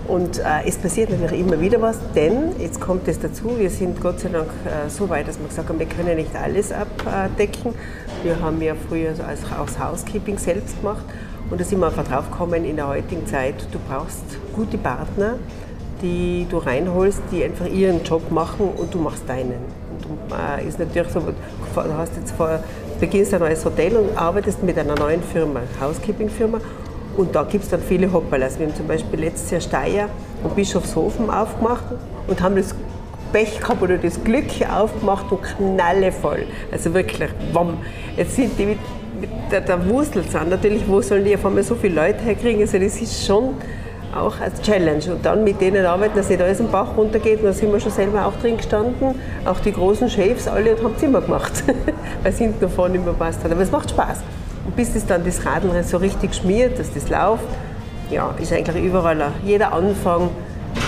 [0.09, 4.01] Und äh, es passiert natürlich immer wieder was, denn jetzt kommt es dazu, wir sind
[4.01, 7.75] Gott sei Dank äh, so weit, dass wir gesagt haben, wir können nicht alles abdecken.
[8.23, 11.05] Wir haben ja früher also als, als Housekeeping selbst gemacht
[11.51, 15.37] und da sind wir einfach drauf gekommen in der heutigen Zeit, du brauchst gute Partner,
[16.01, 19.53] die du reinholst, die einfach ihren Job machen und du machst deinen.
[19.91, 22.59] Und du, äh, ist natürlich so, du hast jetzt vor,
[22.99, 26.59] beginnst ein neues Hotel und arbeitest mit einer neuen Firma, Housekeeping-Firma
[27.17, 28.59] und da gibt es dann viele Hoppalas.
[28.59, 30.09] Wir haben zum Beispiel letztes Jahr Steyr
[30.43, 31.85] und Bischofshofen aufgemacht
[32.27, 32.75] und haben das
[33.33, 36.47] Pech gehabt oder das Glück aufgemacht und knallevoll.
[36.71, 37.79] Also wirklich, wamm.
[38.17, 38.79] Jetzt sind die mit,
[39.21, 40.49] mit der, der Wurstelzahn.
[40.49, 42.61] Natürlich, wo sollen die auf einmal so viele Leute herkriegen?
[42.61, 43.55] Also das ist schon
[44.15, 45.03] auch als Challenge.
[45.13, 47.39] Und dann mit denen arbeiten, dass nicht alles im Bach runtergeht.
[47.39, 49.15] Und da sind wir schon selber auch drin gestanden.
[49.47, 51.53] Auch die großen Chefs, alle und haben Zimmer gemacht,
[52.23, 53.51] weil es hinten und vorne immer passt hat.
[53.51, 54.19] Aber es macht Spaß.
[54.65, 57.45] Und bis das dann das Radl so richtig schmiert, dass das läuft,
[58.11, 60.31] ja, ist eigentlich überall, jeder Anfang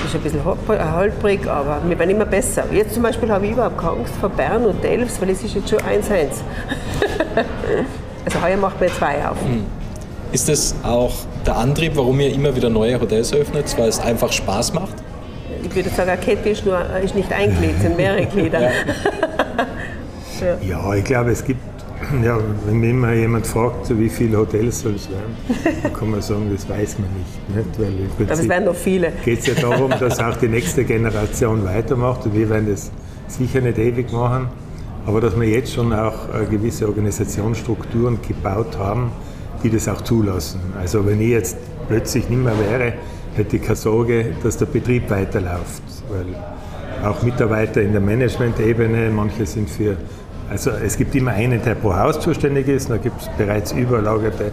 [0.04, 2.64] ist ein bisschen holprig, aber wir werden immer besser.
[2.72, 5.54] Jetzt zum Beispiel habe ich überhaupt keine Angst vor Bern und Delfs, weil es ist
[5.54, 5.84] jetzt schon 1-1.
[8.24, 9.40] also heuer macht man zwei auf.
[9.40, 9.64] Hm.
[10.32, 11.12] Ist das auch
[11.46, 14.94] der Antrieb, warum ihr immer wieder neue Hotels öffnet, weil es einfach Spaß macht?
[15.62, 18.60] Ich würde sagen, eine Kette ist, nur, ist nicht ein Glied, es sind mehrere Glieder.
[20.40, 20.56] ja.
[20.60, 21.60] ja, ich glaube, es gibt
[22.22, 25.35] ja, wenn mich immer jemand fragt, wie viele Hotels soll es werden,
[25.83, 27.57] dann kann man sagen, das weiß man nicht.
[27.57, 27.79] nicht?
[27.81, 29.12] Weil im Prinzip Aber es werden noch viele.
[29.24, 32.90] geht es ja darum, dass auch die nächste Generation weitermacht und wir werden das
[33.27, 34.48] sicher nicht ewig machen,
[35.07, 39.11] aber dass wir jetzt schon auch gewisse Organisationsstrukturen gebaut haben,
[39.62, 40.61] die das auch zulassen.
[40.79, 41.57] Also wenn ich jetzt
[41.88, 42.94] plötzlich nicht mehr wäre,
[43.35, 46.35] hätte ich keine Sorge, dass der Betrieb weiterläuft, weil
[47.05, 49.96] auch Mitarbeiter in der Management-Ebene, manche sind für
[50.50, 54.52] also es gibt immer einen, der pro Haus zuständig ist, da gibt es bereits überlagerte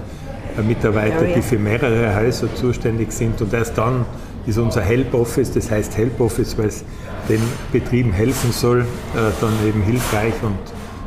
[0.67, 3.41] Mitarbeiter, die für mehrere Häuser zuständig sind.
[3.41, 4.05] Und erst dann
[4.45, 6.83] ist unser Help Office, das heißt Help Office, weil es
[7.29, 10.33] den Betrieben helfen soll, äh, dann eben hilfreich.
[10.41, 10.57] Und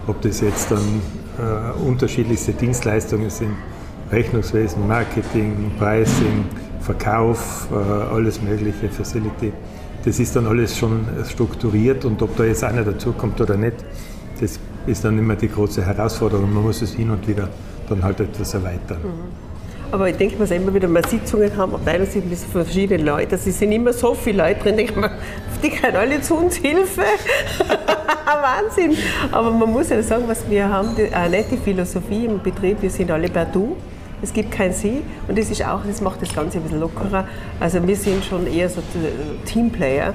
[0.07, 1.03] ob das jetzt dann
[1.39, 3.55] äh, unterschiedlichste Dienstleistungen sind,
[4.13, 6.45] Rechnungswesen, Marketing, Pricing,
[6.81, 9.53] Verkauf, äh, alles mögliche, Facility,
[10.05, 12.05] das ist dann alles schon strukturiert.
[12.05, 13.77] Und ob da jetzt einer dazukommt oder nicht,
[14.41, 16.53] das ist dann immer die große Herausforderung.
[16.53, 17.49] Man muss es hin und wieder
[17.89, 18.99] dann halt etwas erweitern.
[19.03, 19.45] Mhm.
[19.93, 23.33] Aber ich denke, was immer wieder mal Sitzungen haben, Abteilungen sind mit verschiedenen Leuten.
[23.33, 25.11] Also es sind immer so viele Leute drin, denke ich mir,
[25.63, 27.03] die können alle zu uns Hilfe.
[28.45, 28.97] Wahnsinn.
[29.33, 33.11] Aber man muss ja sagen, was wir haben, eine nette Philosophie im Betrieb, wir sind
[33.11, 33.77] alle per Du.
[34.23, 37.27] Es gibt kein Sie und das ist auch, das macht das Ganze ein bisschen lockerer.
[37.61, 38.81] Also wir sind schon eher so
[39.45, 40.15] Teamplayer.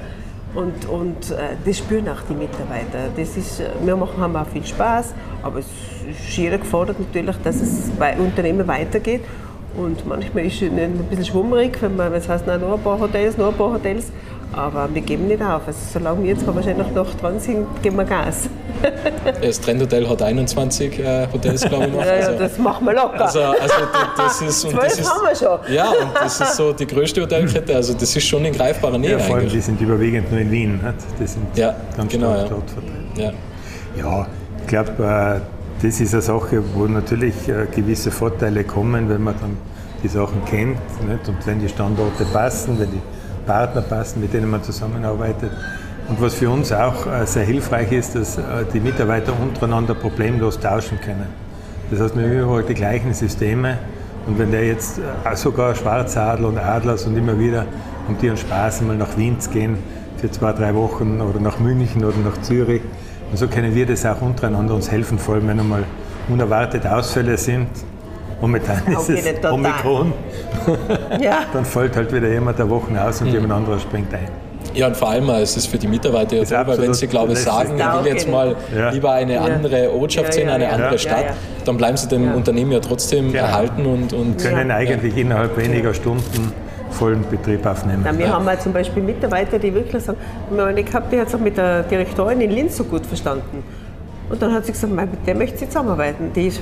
[0.54, 3.08] Und, und äh, das spüren auch die Mitarbeiter.
[3.16, 7.36] Das ist, äh, wir machen, haben auch viel Spaß, aber es ist jeder gefordert natürlich,
[7.44, 9.22] dass es bei Unternehmen weitergeht.
[9.76, 13.38] Und manchmal ist es ein bisschen schwummerig, wenn man, das heißt, noch ein paar Hotels,
[13.38, 14.10] noch ein paar Hotels.
[14.52, 15.62] Aber wir geben nicht auf.
[15.66, 18.48] Also solange wir jetzt wahrscheinlich noch dran sind, geben wir Gas.
[19.42, 22.00] Das Trendhotel hat 21 äh, Hotels, glaube ich, noch.
[22.04, 23.26] Ja, also, das machen wir locker.
[23.26, 23.74] Also, also
[24.16, 25.74] das ist, und das ist, haben wir schon.
[25.74, 27.76] Ja, und das ist so die größte Hotelkette.
[27.76, 29.12] Also das ist schon in greifbarer Nähe.
[29.12, 29.54] Ja, vor allem, eigentlich.
[29.54, 30.72] die sind überwiegend nur in Wien.
[30.72, 31.20] Nicht?
[31.20, 32.48] Die sind ja, ganz genau, stark ja.
[32.48, 33.10] dort vertreten.
[33.16, 33.32] Ja.
[33.96, 34.26] ja,
[34.60, 39.34] ich glaube, äh, das ist eine Sache, wo natürlich äh, gewisse Vorteile kommen, wenn man
[39.40, 39.56] dann
[40.02, 41.28] die Sachen kennt nicht?
[41.28, 43.00] und wenn die Standorte passen, wenn die
[43.50, 45.50] Partner passen, mit denen man zusammenarbeitet.
[46.08, 50.60] Und was für uns auch äh, sehr hilfreich ist, dass äh, die Mitarbeiter untereinander problemlos
[50.60, 51.26] tauschen können.
[51.90, 53.78] Das heißt, wir haben überall die gleichen Systeme.
[54.28, 57.66] Und wenn der jetzt äh, sogar Schwarzadler und Adlers und immer wieder
[58.06, 59.78] um die und Spaß mal nach Wien zu gehen
[60.18, 62.82] für zwei, drei Wochen oder nach München oder nach Zürich.
[63.32, 65.82] Und so können wir das auch untereinander uns helfen, vor allem wenn einmal
[66.28, 67.68] unerwartete Ausfälle sind.
[68.40, 70.12] Momentan ist es Omikron.
[71.20, 71.40] ja.
[71.52, 73.34] Dann fällt halt wieder jemand der Wochen aus und mhm.
[73.34, 74.28] jemand anderer springt ein.
[74.74, 77.32] Ja, und vor allem es ist für die Mitarbeiter ja toll, weil wenn sie, glaube
[77.32, 78.90] ich, sagen, ich will jetzt mal ja.
[78.90, 83.34] lieber eine andere Ortschaft sehen, eine andere Stadt, dann bleiben sie dem Unternehmen ja trotzdem
[83.34, 86.52] erhalten und, und können eigentlich innerhalb weniger Stunden
[86.90, 88.02] vollen Betrieb aufnehmen.
[88.04, 88.32] Na, wir ja.
[88.32, 90.18] haben halt zum Beispiel Mitarbeiter, die wirklich sagen,
[90.76, 93.62] ich habe die jetzt auch mit der Direktorin in Linz so gut verstanden.
[94.30, 96.32] Und dann hat sie gesagt, mit der möchte sie zusammenarbeiten.
[96.34, 96.60] Die ist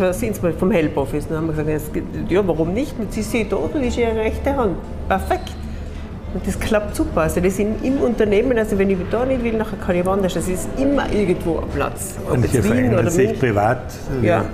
[0.58, 1.24] vom Help Office.
[1.26, 1.96] Und dann haben wir gesagt,
[2.28, 2.98] ja, warum nicht?
[2.98, 4.76] Mit sie ist dort und ist ihre rechte Hand.
[5.06, 5.50] Perfekt.
[6.32, 7.22] Und das klappt super.
[7.22, 10.34] Also das sind im Unternehmen, also wenn ich da nicht will, nachher kann ich woanders.
[10.34, 12.16] Das ist immer irgendwo ein Platz.
[12.26, 13.92] Ob und hier verändert sich privat.
[14.22, 14.46] Ja.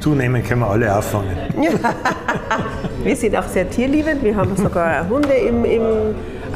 [0.00, 1.36] Zunehmend können wir alle auffangen.
[3.04, 4.22] wir sind auch sehr tierliebend.
[4.22, 5.82] Wir haben sogar Hunde im, im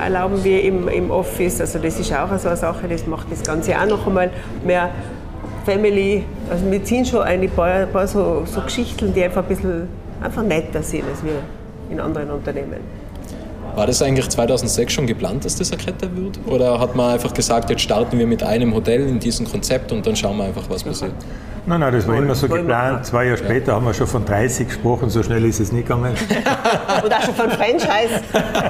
[0.01, 1.61] erlauben wir im, im Office.
[1.61, 4.31] Also das ist auch so eine Sache, das macht das Ganze auch noch einmal
[4.65, 4.91] mehr
[5.67, 6.25] Family.
[6.49, 9.89] Also wir ziehen schon ein paar, paar so, so Geschichten, die einfach ein bisschen
[10.23, 11.43] einfach netter sind als wir
[11.91, 12.81] in anderen Unternehmen.
[13.75, 16.39] War das eigentlich 2006 schon geplant, dass das eine Kette wird?
[16.47, 20.07] Oder hat man einfach gesagt, jetzt starten wir mit einem Hotel in diesem Konzept und
[20.07, 21.15] dann schauen wir einfach, was passiert?
[21.69, 23.05] Nein, nein, das war immer so geplant.
[23.07, 26.15] Zwei Jahre später haben wir schon von 30 gesprochen, so schnell ist es nicht gegangen.
[27.05, 28.23] Und auch schon von Franchise.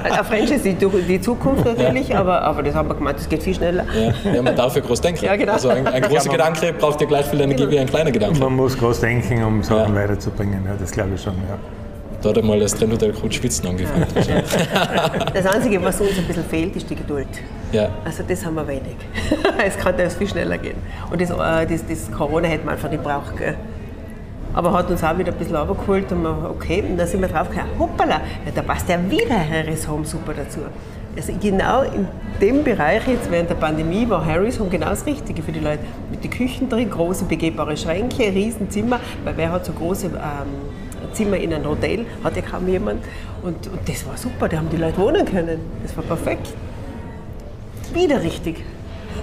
[0.03, 3.53] Ein Franchise ist die, Zukunft natürlich, aber, aber das haben wir gemeint, das geht viel
[3.53, 3.85] schneller.
[3.93, 5.25] Ja, ja man darf ja groß denken.
[5.25, 5.53] Ja, genau.
[5.53, 7.71] Also ein, ein großer Gedanke braucht ja gleich viel Energie genau.
[7.71, 8.39] wie ein kleiner Gedanke.
[8.39, 10.01] Man muss groß denken, um Sachen ja.
[10.01, 11.35] weiterzubringen, ja, das glaube ich schon.
[11.35, 11.86] Ja.
[12.21, 14.07] Da hat einmal das Trendhotel Coach Schwitzen angefangen.
[15.33, 17.27] das Einzige, was uns ein bisschen fehlt, ist die Geduld.
[17.71, 17.89] Ja.
[18.03, 18.95] Also das haben wir wenig.
[19.65, 20.77] es kann das viel schneller gehen.
[21.11, 23.37] Und das, äh, das, das Corona hätte man einfach nicht braucht.
[23.37, 23.55] Gell?
[24.53, 27.27] Aber hat uns auch wieder ein bisschen runtergeholt und wir, okay, und dann sind wir
[27.27, 30.61] drauf gekommen, hoppala, ja, da passt ja wieder Harris Home super dazu.
[31.15, 32.07] Also genau in
[32.41, 35.83] dem Bereich jetzt während der Pandemie war Harris Home genau das Richtige für die Leute.
[36.09, 40.11] Mit den Küchen drin, große begehbare Schränke, Riesenzimmer, weil wer hat so große ähm,
[41.17, 43.03] Zimmer in einem Hotel, hat ja kaum jemand.
[43.41, 45.59] Und, und das war super, da haben die Leute wohnen können.
[45.81, 46.47] Das war perfekt.
[47.93, 48.63] Wieder richtig.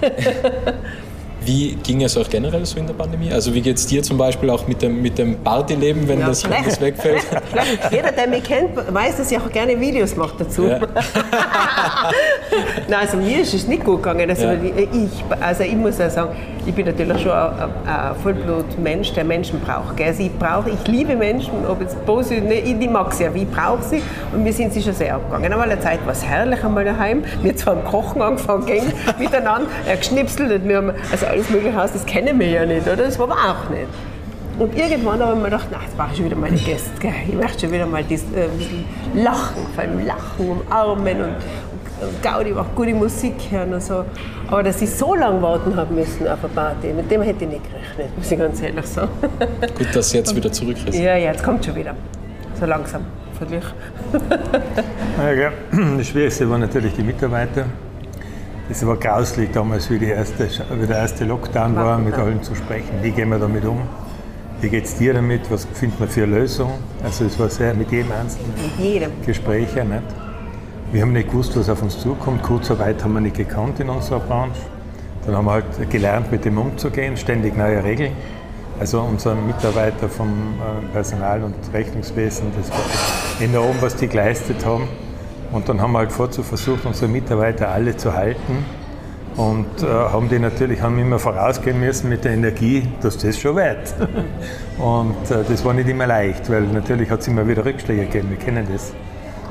[1.45, 3.31] Wie ging es euch generell so in der Pandemie?
[3.31, 6.27] Also wie geht es dir zum Beispiel auch mit dem, mit dem Partyleben, wenn, ja,
[6.27, 7.21] das, wenn das wegfällt?
[7.91, 10.65] Jeder, der mich kennt, weiß, dass ich auch gerne Videos mache dazu.
[10.65, 10.79] Ja.
[12.87, 14.29] Nein, also mir ist es nicht gut gegangen.
[14.29, 14.53] Also, ja.
[14.53, 19.59] ich, also ich muss ja sagen, ich bin natürlich schon ein, ein Vollblutmensch, der Menschen
[19.61, 20.01] braucht.
[20.01, 23.49] Also ich brauche, ich liebe Menschen, ob es positiv, ne, ich mag sie, aber ich
[23.49, 24.01] brauche sie
[24.33, 25.51] und wir sind sie schon sehr abgegangen.
[25.51, 27.23] Einmal eine Zeit war es herrlich einmal daheim.
[27.43, 28.65] Wir zwar am Kochen angefangen,
[29.19, 32.97] miteinander, er geschnipselt, wir haben also alles mögliche aus, das kennen wir ja nicht, oder?
[32.97, 33.87] Das war wir auch nicht.
[34.57, 36.89] Und irgendwann habe ich mir gedacht, nein, jetzt brauche ich schon wieder meine Gäste.
[36.99, 37.11] Gell?
[37.27, 41.35] Ich möchte schon wieder mal das, äh, ein bisschen lachen, vor allem lachen, umarmen und,
[42.01, 44.05] und Gaudi auch gute Musik hören und so.
[44.47, 47.49] Aber dass ich so lange warten habe müssen auf eine Party, mit dem hätte ich
[47.49, 49.09] nicht gerechnet, muss ich ganz ehrlich sagen.
[49.77, 50.95] Gut, dass sie jetzt wieder zurück ist.
[50.95, 51.93] Ja, ja, jetzt kommt schon wieder.
[52.57, 53.01] So langsam,
[53.37, 53.63] vergleich.
[55.17, 55.51] ja,
[55.97, 57.65] das Schwierigste waren natürlich die Mitarbeiter.
[58.67, 60.49] Es war grauslich damals, wie, erste,
[60.79, 62.89] wie der erste Lockdown war, mit allen zu sprechen.
[63.03, 63.81] Wie gehen wir damit um?
[64.59, 65.51] Wie geht es dir damit?
[65.51, 66.71] Was findet man für eine Lösung?
[67.03, 69.11] Also es war sehr mit jedem Einzelnen mit jedem.
[69.23, 69.85] Gespräche.
[69.85, 70.01] Nicht?
[70.91, 72.41] Wir haben nicht gewusst, was auf uns zukommt.
[72.41, 74.61] Kurzarbeit haben wir nicht gekannt in unserer Branche.
[75.27, 78.13] Dann haben wir halt gelernt, mit dem umzugehen, ständig neue Regeln.
[78.79, 84.87] Also unsere Mitarbeiter vom äh, Personal- und Rechnungswesen, das war enorm, was die geleistet haben.
[85.51, 88.65] Und dann haben wir halt vorzu versucht, unsere Mitarbeiter alle zu halten
[89.37, 93.57] und äh, haben die natürlich haben immer vorausgehen müssen mit der Energie, dass das schon
[93.57, 93.93] weit.
[94.77, 98.29] Und äh, das war nicht immer leicht, weil natürlich hat es immer wieder Rückschläge gegeben,
[98.29, 98.93] wir kennen das.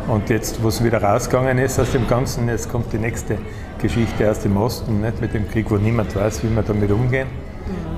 [0.08, 3.38] Und jetzt, wo es wieder rausgegangen ist aus dem Ganzen, jetzt kommt die nächste
[3.80, 7.28] Geschichte aus dem Osten, nicht mit dem Krieg, wo niemand weiß, wie wir damit umgehen.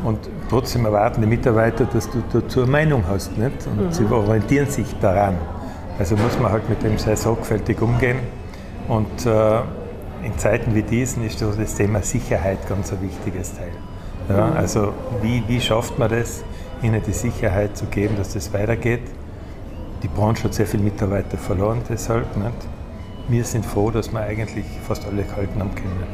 [0.00, 0.06] Mhm.
[0.06, 3.36] Und trotzdem erwarten die Mitarbeiter, dass du dazu eine Meinung hast.
[3.38, 3.66] Nicht?
[3.66, 3.92] Und mhm.
[3.92, 5.36] sie orientieren sich daran.
[5.98, 8.18] Also muss man halt mit dem sehr sorgfältig umgehen.
[8.88, 9.60] Und äh,
[10.22, 13.72] in Zeiten wie diesen ist das Thema Sicherheit ganz ein wichtiges Teil.
[14.28, 14.56] Ja, mhm.
[14.56, 16.44] also wie, wie schafft man das,
[16.82, 19.02] ihnen die Sicherheit zu geben, dass das weitergeht?
[20.02, 22.36] Die Branche hat sehr viele Mitarbeiter verloren deshalb.
[22.36, 22.52] Nicht?
[23.28, 26.04] Wir sind froh, dass wir eigentlich fast alle gehalten haben können.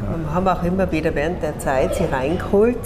[0.00, 0.16] Ja.
[0.16, 2.78] Wir haben auch immer wieder während der Zeit sie reingeholt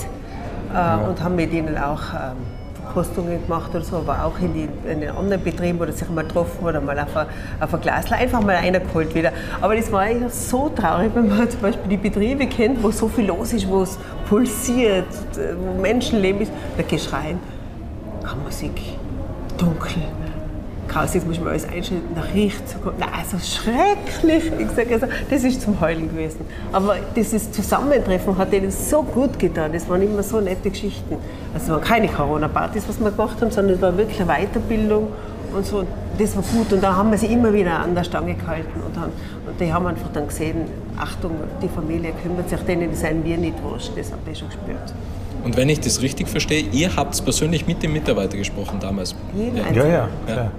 [0.71, 0.97] äh, ja.
[0.97, 2.58] und haben mit ihnen auch ähm,
[2.88, 6.09] Verkostungen gemacht oder so, aber auch in, die, in den anderen Betrieben, wo das sich
[6.09, 7.27] mal getroffen oder mal auf ein,
[7.61, 9.33] auf ein Glas einfach mal einer geholt wieder.
[9.61, 13.09] Aber das war eigentlich so traurig, wenn man zum Beispiel die Betriebe kennt, wo so
[13.09, 13.98] viel los ist, wo es
[14.29, 17.38] pulsiert, wo Menschenleben ist, da Geschreien,
[18.22, 18.81] keine Musik,
[19.59, 20.03] dunkel,
[20.88, 22.98] Kraus, jetzt muss ich mir alles einschalten, nach riecht so gut.
[22.98, 24.51] Nein, also schrecklich.
[24.59, 26.40] Ich sage also, das ist zum Heulen gewesen.
[26.72, 29.72] Aber dieses Zusammentreffen hat denen so gut getan.
[29.72, 31.16] Das waren immer so nette Geschichten.
[31.53, 35.09] Also es waren keine Corona-Partys, was wir gemacht haben, sondern es war wirklich eine Weiterbildung
[35.55, 35.85] und so.
[36.18, 36.72] Das war gut.
[36.72, 38.81] Und da haben wir sie immer wieder an der Stange gehalten.
[38.87, 39.12] Und, haben,
[39.46, 40.64] und die haben einfach dann gesehen,
[40.96, 43.92] Achtung, die Familie kümmert sich, denen seien wir nicht wurscht.
[43.94, 44.94] Das haben die schon gespürt.
[45.44, 49.14] Und wenn ich das richtig verstehe, ihr habt es persönlich mit dem Mitarbeiter gesprochen damals.
[49.72, 50.09] Ja, ja.
[50.27, 50.51] ja.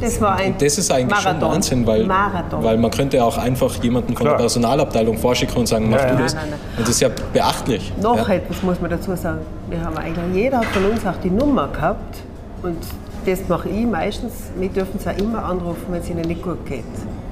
[0.00, 1.40] Das war ein und das ist eigentlich Marathon.
[1.40, 4.36] schon Wahnsinn, weil, weil man könnte auch einfach jemanden von Klar.
[4.36, 6.22] der Personalabteilung vorschicken und sagen, mach ja, du ja.
[6.22, 6.34] das.
[6.34, 6.78] Nein, nein, nein.
[6.78, 7.92] Und das ist ja beachtlich.
[8.00, 8.34] Noch ja.
[8.34, 9.40] etwas muss man dazu sagen.
[9.68, 12.18] Wir haben eigentlich, jeder von uns auch die Nummer gehabt
[12.62, 12.78] und
[13.26, 14.32] das mache ich meistens.
[14.56, 16.84] Wir dürfen es auch immer anrufen, wenn es ihnen nicht gut geht.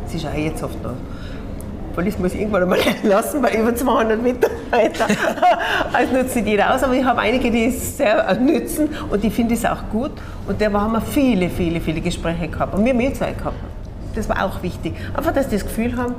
[0.05, 0.93] Das ist auch jetzt oft noch.
[2.05, 5.07] Das muss ich irgendwann einmal lassen, weil über 200 Mitarbeiter.
[5.93, 9.31] also nutzt nicht jeder aus, aber ich habe einige, die es sehr nützen und die
[9.31, 10.13] finde es auch gut.
[10.47, 12.75] Und da haben wir viele, viele, viele Gespräche gehabt.
[12.75, 13.57] Und wir eh zwei gehabt.
[14.15, 14.95] Das war auch wichtig.
[15.17, 16.15] Einfach, dass sie das Gefühl haben,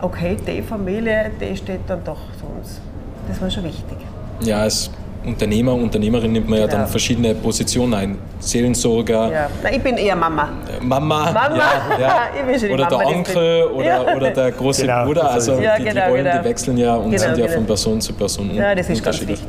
[0.00, 2.80] okay, die Familie, die steht dann doch zu uns.
[3.28, 3.98] Das war schon wichtig.
[4.40, 4.90] Ja, als
[5.24, 8.18] Unternehmer, Unternehmerin nimmt man ja, ja dann verschiedene Positionen ein.
[8.40, 9.30] Seelensorger.
[9.32, 9.48] Ja.
[9.62, 10.48] Na, ich bin eher Mama.
[10.80, 11.56] Mama, Mama.
[11.56, 12.14] Ja, ja.
[12.40, 15.30] ich bin schon oder Mama, der Onkel oder, oder der große Genau, Bruder.
[15.30, 16.38] Also Ja, die, die genau, Rollen, genau.
[16.38, 17.56] die wechseln ja und Genau, sind ja genau.
[17.58, 19.40] von Person zu Person Ja, das ist ganz wichtig.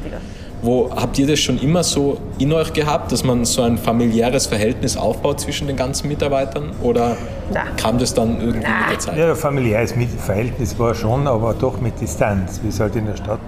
[0.62, 4.45] Wo habt ihr das schon immer so in euch gehabt, dass man so ein familiäres
[4.45, 6.71] Verhältnis aufbaut zwischen den ganzen Mitarbeitern?
[6.81, 7.17] Oder
[7.53, 7.63] Nein.
[7.75, 9.17] kam das dann irgendwie mit der Zeit?
[9.17, 13.39] Ja, familiäres Verhältnis war schon, aber doch mit Distanz, wie es halt in der Stadt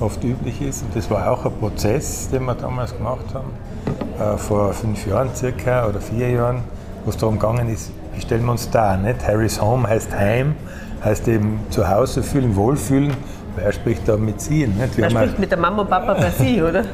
[0.00, 0.82] oft üblich ist.
[0.82, 3.50] Und das war auch ein Prozess, den wir damals gemacht haben,
[4.20, 6.62] äh, vor fünf Jahren circa oder vier Jahren,
[7.04, 8.96] wo es darum gegangen ist, wie stellen wir uns da?
[8.96, 9.26] Nicht?
[9.26, 10.54] Harry's Home heißt Heim,
[11.04, 13.12] heißt eben zu Hause fühlen, wohlfühlen.
[13.56, 14.66] Wer spricht da mit Sie?
[14.66, 14.96] Nicht?
[14.96, 16.84] Wir Man spricht mit der Mama und Papa bei Sie, oder?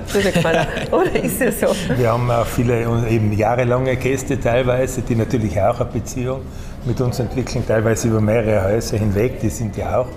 [0.92, 1.66] Oder ist es so?
[1.96, 6.40] Wir haben auch viele eben jahrelange Gäste teilweise, die natürlich auch eine Beziehung
[6.86, 9.40] mit uns entwickeln, teilweise über mehrere Häuser hinweg.
[9.40, 10.08] Die sind ja auch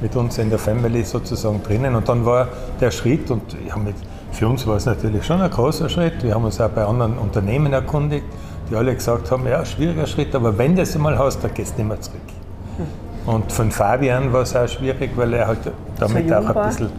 [0.00, 1.94] mit uns in der Family sozusagen drinnen.
[1.94, 2.48] Und dann war
[2.80, 3.94] der Schritt, und ja, mit,
[4.32, 6.22] für uns war es natürlich schon ein großer Schritt.
[6.22, 8.24] Wir haben uns auch bei anderen Unternehmen erkundigt,
[8.70, 11.74] die alle gesagt haben, ja, schwieriger Schritt, aber wenn du es einmal hast, dann gehst
[11.74, 12.20] du nicht mehr zurück.
[13.26, 15.58] Und von Fabian war es auch schwierig, weil er halt
[15.98, 16.90] damit So auch ein bisschen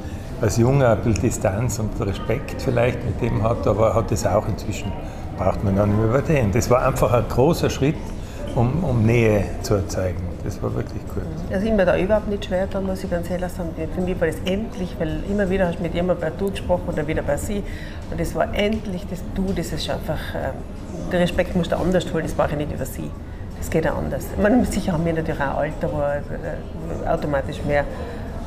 [0.42, 4.48] als Junger ein bisschen Distanz und Respekt vielleicht mit dem hat, aber hat es auch
[4.48, 4.92] inzwischen,
[5.38, 6.52] braucht man gar nicht mehr über den.
[6.52, 7.96] Das war einfach ein großer Schritt,
[8.56, 10.22] um, um Nähe zu erzeugen.
[10.44, 11.24] Das war wirklich gut.
[11.52, 13.70] Also ich mir da überhaupt nicht schwer, da muss ich ganz ehrlich sagen.
[13.94, 16.84] Für mich war das endlich, weil immer wieder hast du mit jemandem bei Du gesprochen
[16.88, 17.64] oder wieder bei Sie.
[18.12, 20.54] Und das war endlich das Du, das ist einfach, ähm,
[21.12, 23.12] der Respekt musst du anders holen, das mache ich nicht über Sie.
[23.58, 24.26] Das geht auch anders.
[24.36, 27.84] Ich meine, sicher haben wir natürlich auch ein Alter, wo äh, automatisch mehr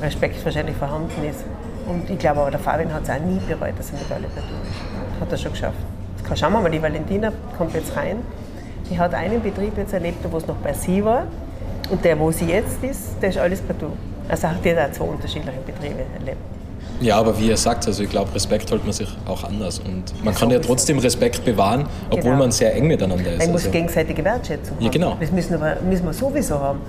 [0.00, 1.44] Respekt wahrscheinlich vorhanden ist.
[1.88, 4.28] Und ich glaube aber, der Fabian hat es auch nie bereut, dass er mit alle
[4.28, 5.20] bei Du ist.
[5.20, 5.78] Hat er schon geschafft.
[6.34, 8.18] Schauen wir mal, die Valentina kommt jetzt rein.
[8.90, 11.24] Die hat einen Betrieb jetzt erlebt, wo es noch bei Sie war.
[11.90, 13.86] Und der, wo sie jetzt ist, der ist alles bei Du.
[14.28, 16.36] Also die hat auch zwei unterschiedliche Betriebe erlebt.
[17.00, 19.78] Ja, aber wie ihr sagt, also ich glaube, Respekt holt man sich auch anders.
[19.78, 22.36] Und man kann ja trotzdem Respekt bewahren, obwohl Genau.
[22.36, 23.38] man sehr eng miteinander ist.
[23.38, 24.84] Man muss Also, gegenseitige Wertschätzung haben.
[24.84, 25.16] Ja, genau.
[25.20, 26.80] Das müssen, aber, müssen wir sowieso haben.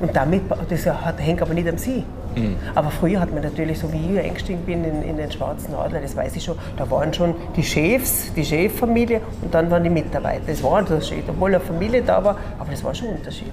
[0.00, 2.04] Und damit, das hat, hängt aber nicht an Sie.
[2.34, 2.56] Mhm.
[2.74, 6.00] Aber früher hat man natürlich, so wie ich eingestiegen bin in, in den Schwarzen Adler,
[6.00, 9.90] das weiß ich schon, da waren schon die Chefs, die Cheffamilie und dann waren die
[9.90, 10.42] Mitarbeiter.
[10.46, 13.52] Das war ein Unterschied, obwohl eine Familie da war, aber das war schon ein Unterschied.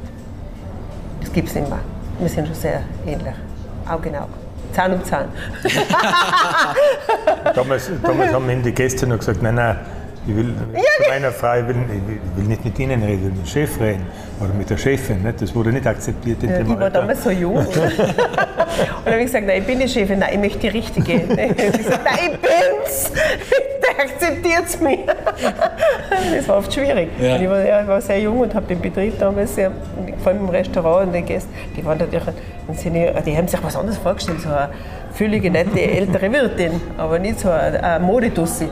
[1.21, 1.79] Das gibt es nicht mehr.
[2.19, 3.33] Wir sind schon sehr ähnlich.
[3.89, 4.27] Auge in Auge.
[4.73, 5.27] Zahn um Zahn.
[7.55, 9.77] Damals, damals haben die Gäste noch gesagt, nein, nein,
[10.27, 13.23] ich will zu meiner Frau, ich will, ich will- ich nicht mit Ihnen reden, ich
[13.23, 14.05] will mit dem Chef reden
[14.39, 15.21] oder mit der Chefin.
[15.23, 15.41] Nicht?
[15.41, 17.55] Das wurde nicht akzeptiert in Ja, dem die war damals so jung.
[17.55, 17.63] Oder?
[17.67, 17.71] und
[19.05, 21.13] dann habe ich gesagt, nein, ich bin die Chefin, nein, ich möchte die Richtige.
[21.23, 23.11] Ich habe gesagt, nein, ich bin's.
[23.83, 24.99] Der akzeptiert es mich.
[26.35, 27.09] Das war oft schwierig.
[27.19, 27.35] Ja.
[27.39, 29.71] Ich, war, ja, ich war sehr jung und habe den Betrieb damals, sehr,
[30.21, 33.75] vor allem im Restaurant und die Gäste, die waren natürlich, ja- die haben sich was
[33.75, 34.69] anderes vorgestellt, so eine
[35.13, 38.69] füllige, nette ältere Wirtin, aber nicht so eine, eine Modetussi.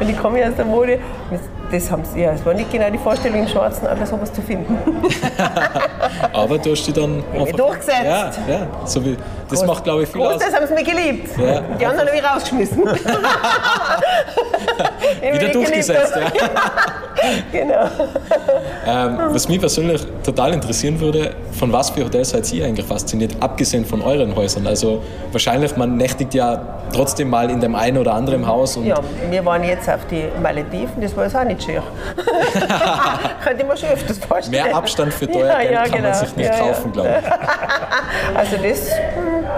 [0.00, 0.98] und ich komme ja aus der Mode,
[1.72, 4.42] das, haben sie, ja, das war nicht genau die Vorstellung im Schwarzen, aber sowas zu
[4.42, 4.78] finden.
[6.32, 8.04] aber du hast dich dann einfach, durchgesetzt.
[8.04, 8.66] Ja, ja.
[8.84, 9.16] So wie,
[9.48, 10.32] das macht, glaube ich, viel aus.
[10.32, 11.30] Großteils haben sie mich geliebt.
[11.38, 11.62] Ja.
[11.80, 12.84] Die anderen habe ich rausgeschmissen.
[15.32, 16.30] Wieder durchgesetzt, ja.
[17.52, 17.88] Genau.
[18.86, 23.36] Ähm, was mich persönlich total interessieren würde, von was für Hotels seid ihr eigentlich fasziniert,
[23.40, 24.66] abgesehen von euren Häusern?
[24.66, 26.60] Also wahrscheinlich, man nächtigt ja
[26.92, 28.98] trotzdem mal in dem einen oder anderen Haus Ja,
[29.30, 31.82] wir waren jetzt auf die Malediven, das war jetzt auch nicht schier.
[33.44, 34.64] Könnte ich mir schon öfters vorstellen.
[34.64, 36.14] mehr Abstand für teuer Ja, Geld ja, kann man genau.
[36.18, 36.62] sich nicht Ja, ja.
[36.72, 37.30] kaufen, glaube ich.
[38.36, 38.90] Also das,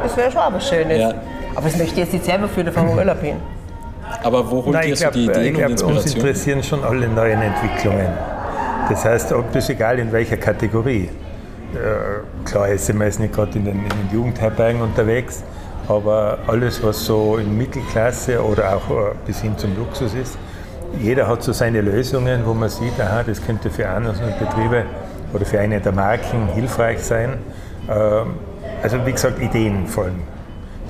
[0.03, 0.99] das wäre schon Schönes.
[0.99, 1.15] Ja.
[1.55, 3.37] Aber das möchte ich jetzt nicht selber da fahren wir Urlaub hin.
[4.23, 6.17] Aber wo holt Nein, ihr ich so die glaube, Ideen und glaub, uns Inspiration?
[6.17, 8.09] interessieren schon alle neuen Entwicklungen.
[8.89, 11.09] Das heißt, ob das egal in welcher Kategorie.
[11.75, 15.43] Äh, klar sind wir jetzt nicht gerade in den, in den Jugendherbergen unterwegs,
[15.89, 20.39] aber alles, was so in Mittelklasse oder auch äh, bis hin zum Luxus ist,
[21.01, 24.85] jeder hat so seine Lösungen, wo man sieht, aha, das könnte für andere Betriebe
[25.33, 27.39] oder für eine der Marken hilfreich sein.
[27.89, 28.35] Ähm,
[28.83, 30.23] also wie gesagt, Ideen vor allem.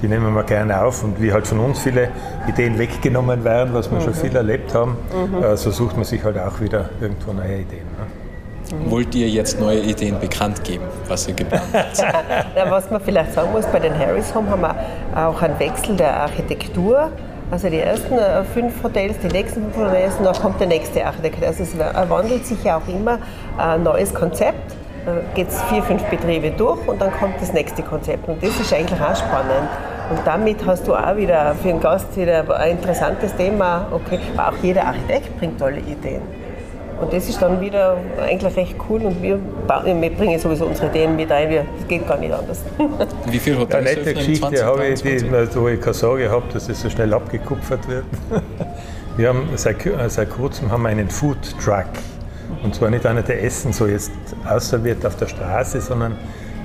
[0.03, 2.09] Die nehmen wir gerne auf und wie halt von uns viele
[2.47, 4.99] Ideen weggenommen werden, was wir schon viel erlebt haben,
[5.41, 7.87] äh, so sucht man sich halt auch wieder irgendwo neue Ideen.
[7.99, 8.91] Ne?
[8.91, 12.71] Wollt ihr jetzt neue Ideen bekannt geben, was ihr geplant habt?
[12.71, 14.75] Was man vielleicht sagen muss, bei den Harris Home haben wir
[15.15, 17.11] auch einen Wechsel der Architektur.
[17.51, 21.45] Also die ersten äh, fünf Hotels, die nächsten fünf Hotels, dann kommt der nächste Architekt.
[21.45, 23.19] Also es wa- wandelt sich ja auch immer
[23.59, 24.75] ein neues Konzept.
[25.35, 28.27] geht es vier, fünf Betriebe durch und dann kommt das nächste Konzept.
[28.29, 29.69] Und das ist eigentlich auch spannend.
[30.11, 33.87] Und damit hast du auch wieder für den Gast wieder ein interessantes Thema.
[33.91, 36.23] Okay, auch jeder Architekt bringt tolle Ideen.
[37.01, 41.17] Und das ist dann wieder eigentlich recht cool und wir, wir bringen sowieso unsere Ideen
[41.17, 42.63] mit ein, das geht gar nicht anders.
[43.27, 46.69] Wie viel Hotels Eine nette Geschichte habe ich, die, wo ich keine Sorge habe, dass
[46.69, 48.05] es so schnell abgekupfert wird.
[49.17, 49.77] Wir haben seit,
[50.09, 51.87] seit kurzem haben wir einen Food Truck.
[52.65, 54.11] Und zwar nicht einer, der Essen so jetzt
[54.45, 56.17] ausserviert auf der Straße, sondern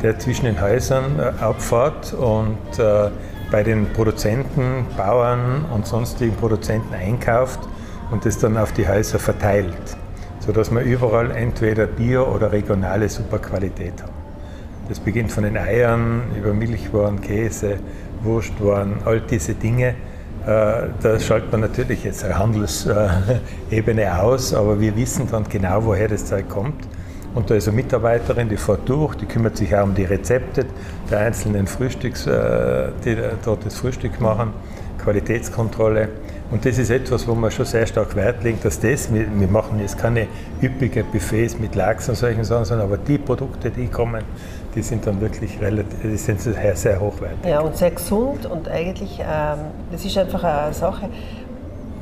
[0.01, 3.11] der zwischen den Häusern äh, abfährt und äh,
[3.51, 7.59] bei den Produzenten, Bauern und sonstigen Produzenten einkauft
[8.09, 9.98] und das dann auf die Häuser verteilt
[10.49, 14.13] sodass wir überall entweder Bier oder regionale Superqualität haben.
[14.87, 17.75] Das beginnt von den Eiern über Milchwaren, Käse,
[18.23, 19.89] Wurstwaren, all diese Dinge.
[19.89, 19.93] Äh,
[21.03, 26.25] da schaltet man natürlich jetzt eine Handelsebene aus, aber wir wissen dann genau, woher das
[26.25, 26.87] Zeug kommt.
[27.35, 30.65] Und da ist eine Mitarbeiterin, die fährt durch, die kümmert sich auch um die Rezepte
[31.11, 34.53] der einzelnen Frühstücks, äh, die dort das Frühstück machen,
[35.03, 36.09] Qualitätskontrolle.
[36.51, 39.47] Und das ist etwas, wo man schon sehr stark Wert legt, dass das, wir, wir
[39.47, 40.27] machen jetzt keine
[40.61, 44.23] üppigen Buffets mit Lachs und solchen Sachen, sondern aber die Produkte, die kommen,
[44.73, 47.45] die sind dann wirklich relativ, die sind sehr, sehr hochwertig.
[47.47, 49.59] Ja, und sehr gesund und eigentlich, ähm,
[49.91, 51.09] das ist einfach eine Sache,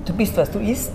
[0.05, 0.93] du bist, was du isst.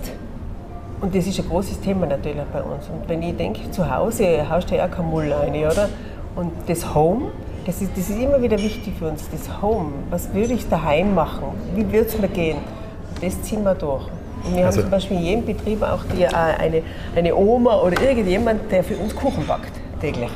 [0.99, 2.87] Und das ist ein großes Thema natürlich bei uns.
[2.87, 5.89] Und wenn ich denke, zu Hause haust du ja auch kein Müll rein, oder?
[6.35, 7.31] Und das Home,
[7.65, 9.91] das ist, das ist immer wieder wichtig für uns, das Home.
[10.09, 11.45] Was würde ich daheim machen?
[11.75, 12.57] Wie würde es mir gehen?
[13.23, 14.03] das ziehen wir durch.
[14.45, 16.83] Und wir also haben zum Beispiel in jedem Betrieb auch die, äh, eine,
[17.15, 20.31] eine Oma oder irgendjemand, der für uns Kuchen backt täglich.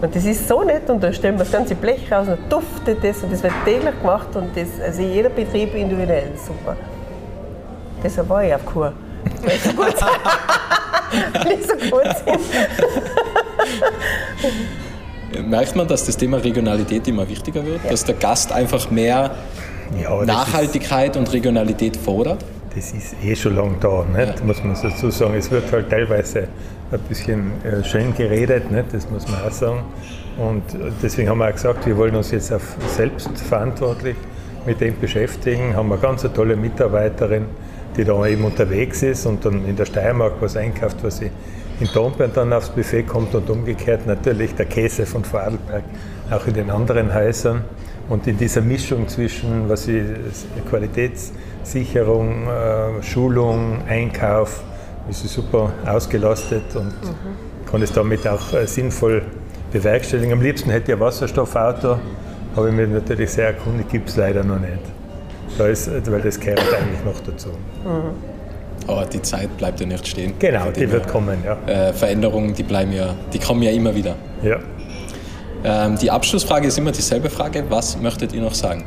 [0.00, 3.02] Und das ist so nett und da stellen wir das ganze Blech raus und duftet
[3.02, 6.76] das und das wird täglich gemacht und das, also jeder Betrieb individuell, super.
[8.02, 8.92] Deshalb war ich auf Kur.
[9.42, 9.86] Weil so gut
[11.50, 12.14] ich so gut.
[15.42, 17.84] Merkt man, dass das Thema Regionalität immer wichtiger wird?
[17.84, 17.90] Ja.
[17.90, 19.34] Dass der Gast einfach mehr
[20.00, 22.44] ja, Nachhaltigkeit ist, und Regionalität fordert?
[22.74, 24.40] Das ist eh schon lange da, nicht?
[24.40, 24.44] Ja.
[24.44, 25.34] muss man dazu sagen.
[25.34, 26.48] Es wird halt teilweise
[26.90, 28.92] ein bisschen äh, schön geredet, nicht?
[28.92, 29.82] das muss man auch sagen.
[30.36, 30.62] Und
[31.02, 34.16] deswegen haben wir auch gesagt, wir wollen uns jetzt auf selbstverantwortlich
[34.66, 35.76] mit dem beschäftigen.
[35.76, 37.46] Haben eine ganz tolle Mitarbeiterin,
[37.96, 41.30] die da eben unterwegs ist und dann in der Steiermark was einkauft, was sie
[41.80, 45.84] in Dornbirn dann aufs Buffet kommt und umgekehrt natürlich der Käse von Vorarlberg
[46.30, 47.64] auch in den anderen Häusern.
[48.08, 50.02] Und in dieser Mischung zwischen was ich,
[50.68, 54.62] Qualitätssicherung, äh, Schulung, Einkauf,
[55.08, 57.70] ist sie super ausgelastet und mhm.
[57.70, 59.22] kann es damit auch äh, sinnvoll
[59.72, 60.32] bewerkstelligen.
[60.32, 61.98] Am liebsten hätte ich ein Wasserstoffauto,
[62.56, 65.03] habe ich mich natürlich sehr erkundigt, gibt es leider noch nicht.
[65.58, 67.50] Da ist, weil das gehört eigentlich noch dazu.
[67.84, 68.34] Mhm.
[68.86, 70.34] Aber die Zeit bleibt ja nicht stehen.
[70.38, 71.56] Genau, die wird kommen, ja.
[71.66, 74.14] Äh, Veränderungen, die bleiben ja, die kommen ja immer wieder.
[74.42, 74.58] Ja.
[75.64, 77.64] Ähm, die Abschlussfrage ist immer dieselbe Frage.
[77.70, 78.84] Was möchtet ihr noch sagen?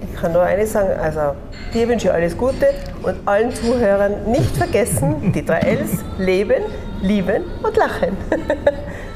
[0.00, 1.34] Ich kann nur eines sagen, also
[1.74, 2.68] dir wünsche ich alles Gute
[3.02, 6.62] und allen Zuhörern nicht vergessen, die drei Ls, leben,
[7.02, 8.16] lieben und lachen.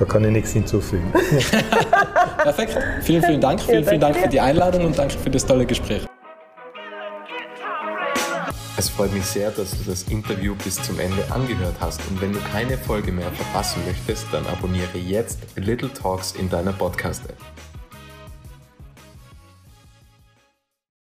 [0.00, 1.12] Da kann ich nichts hinzufügen.
[2.38, 2.78] Perfekt.
[3.02, 3.60] Vielen, vielen Dank.
[3.60, 6.06] Vielen, vielen Dank für die Einladung und danke für das tolle Gespräch.
[8.78, 12.32] Es freut mich sehr, dass du das Interview bis zum Ende angehört hast und wenn
[12.32, 17.36] du keine Folge mehr verpassen möchtest, dann abonniere jetzt Little Talks in deiner Podcast-App.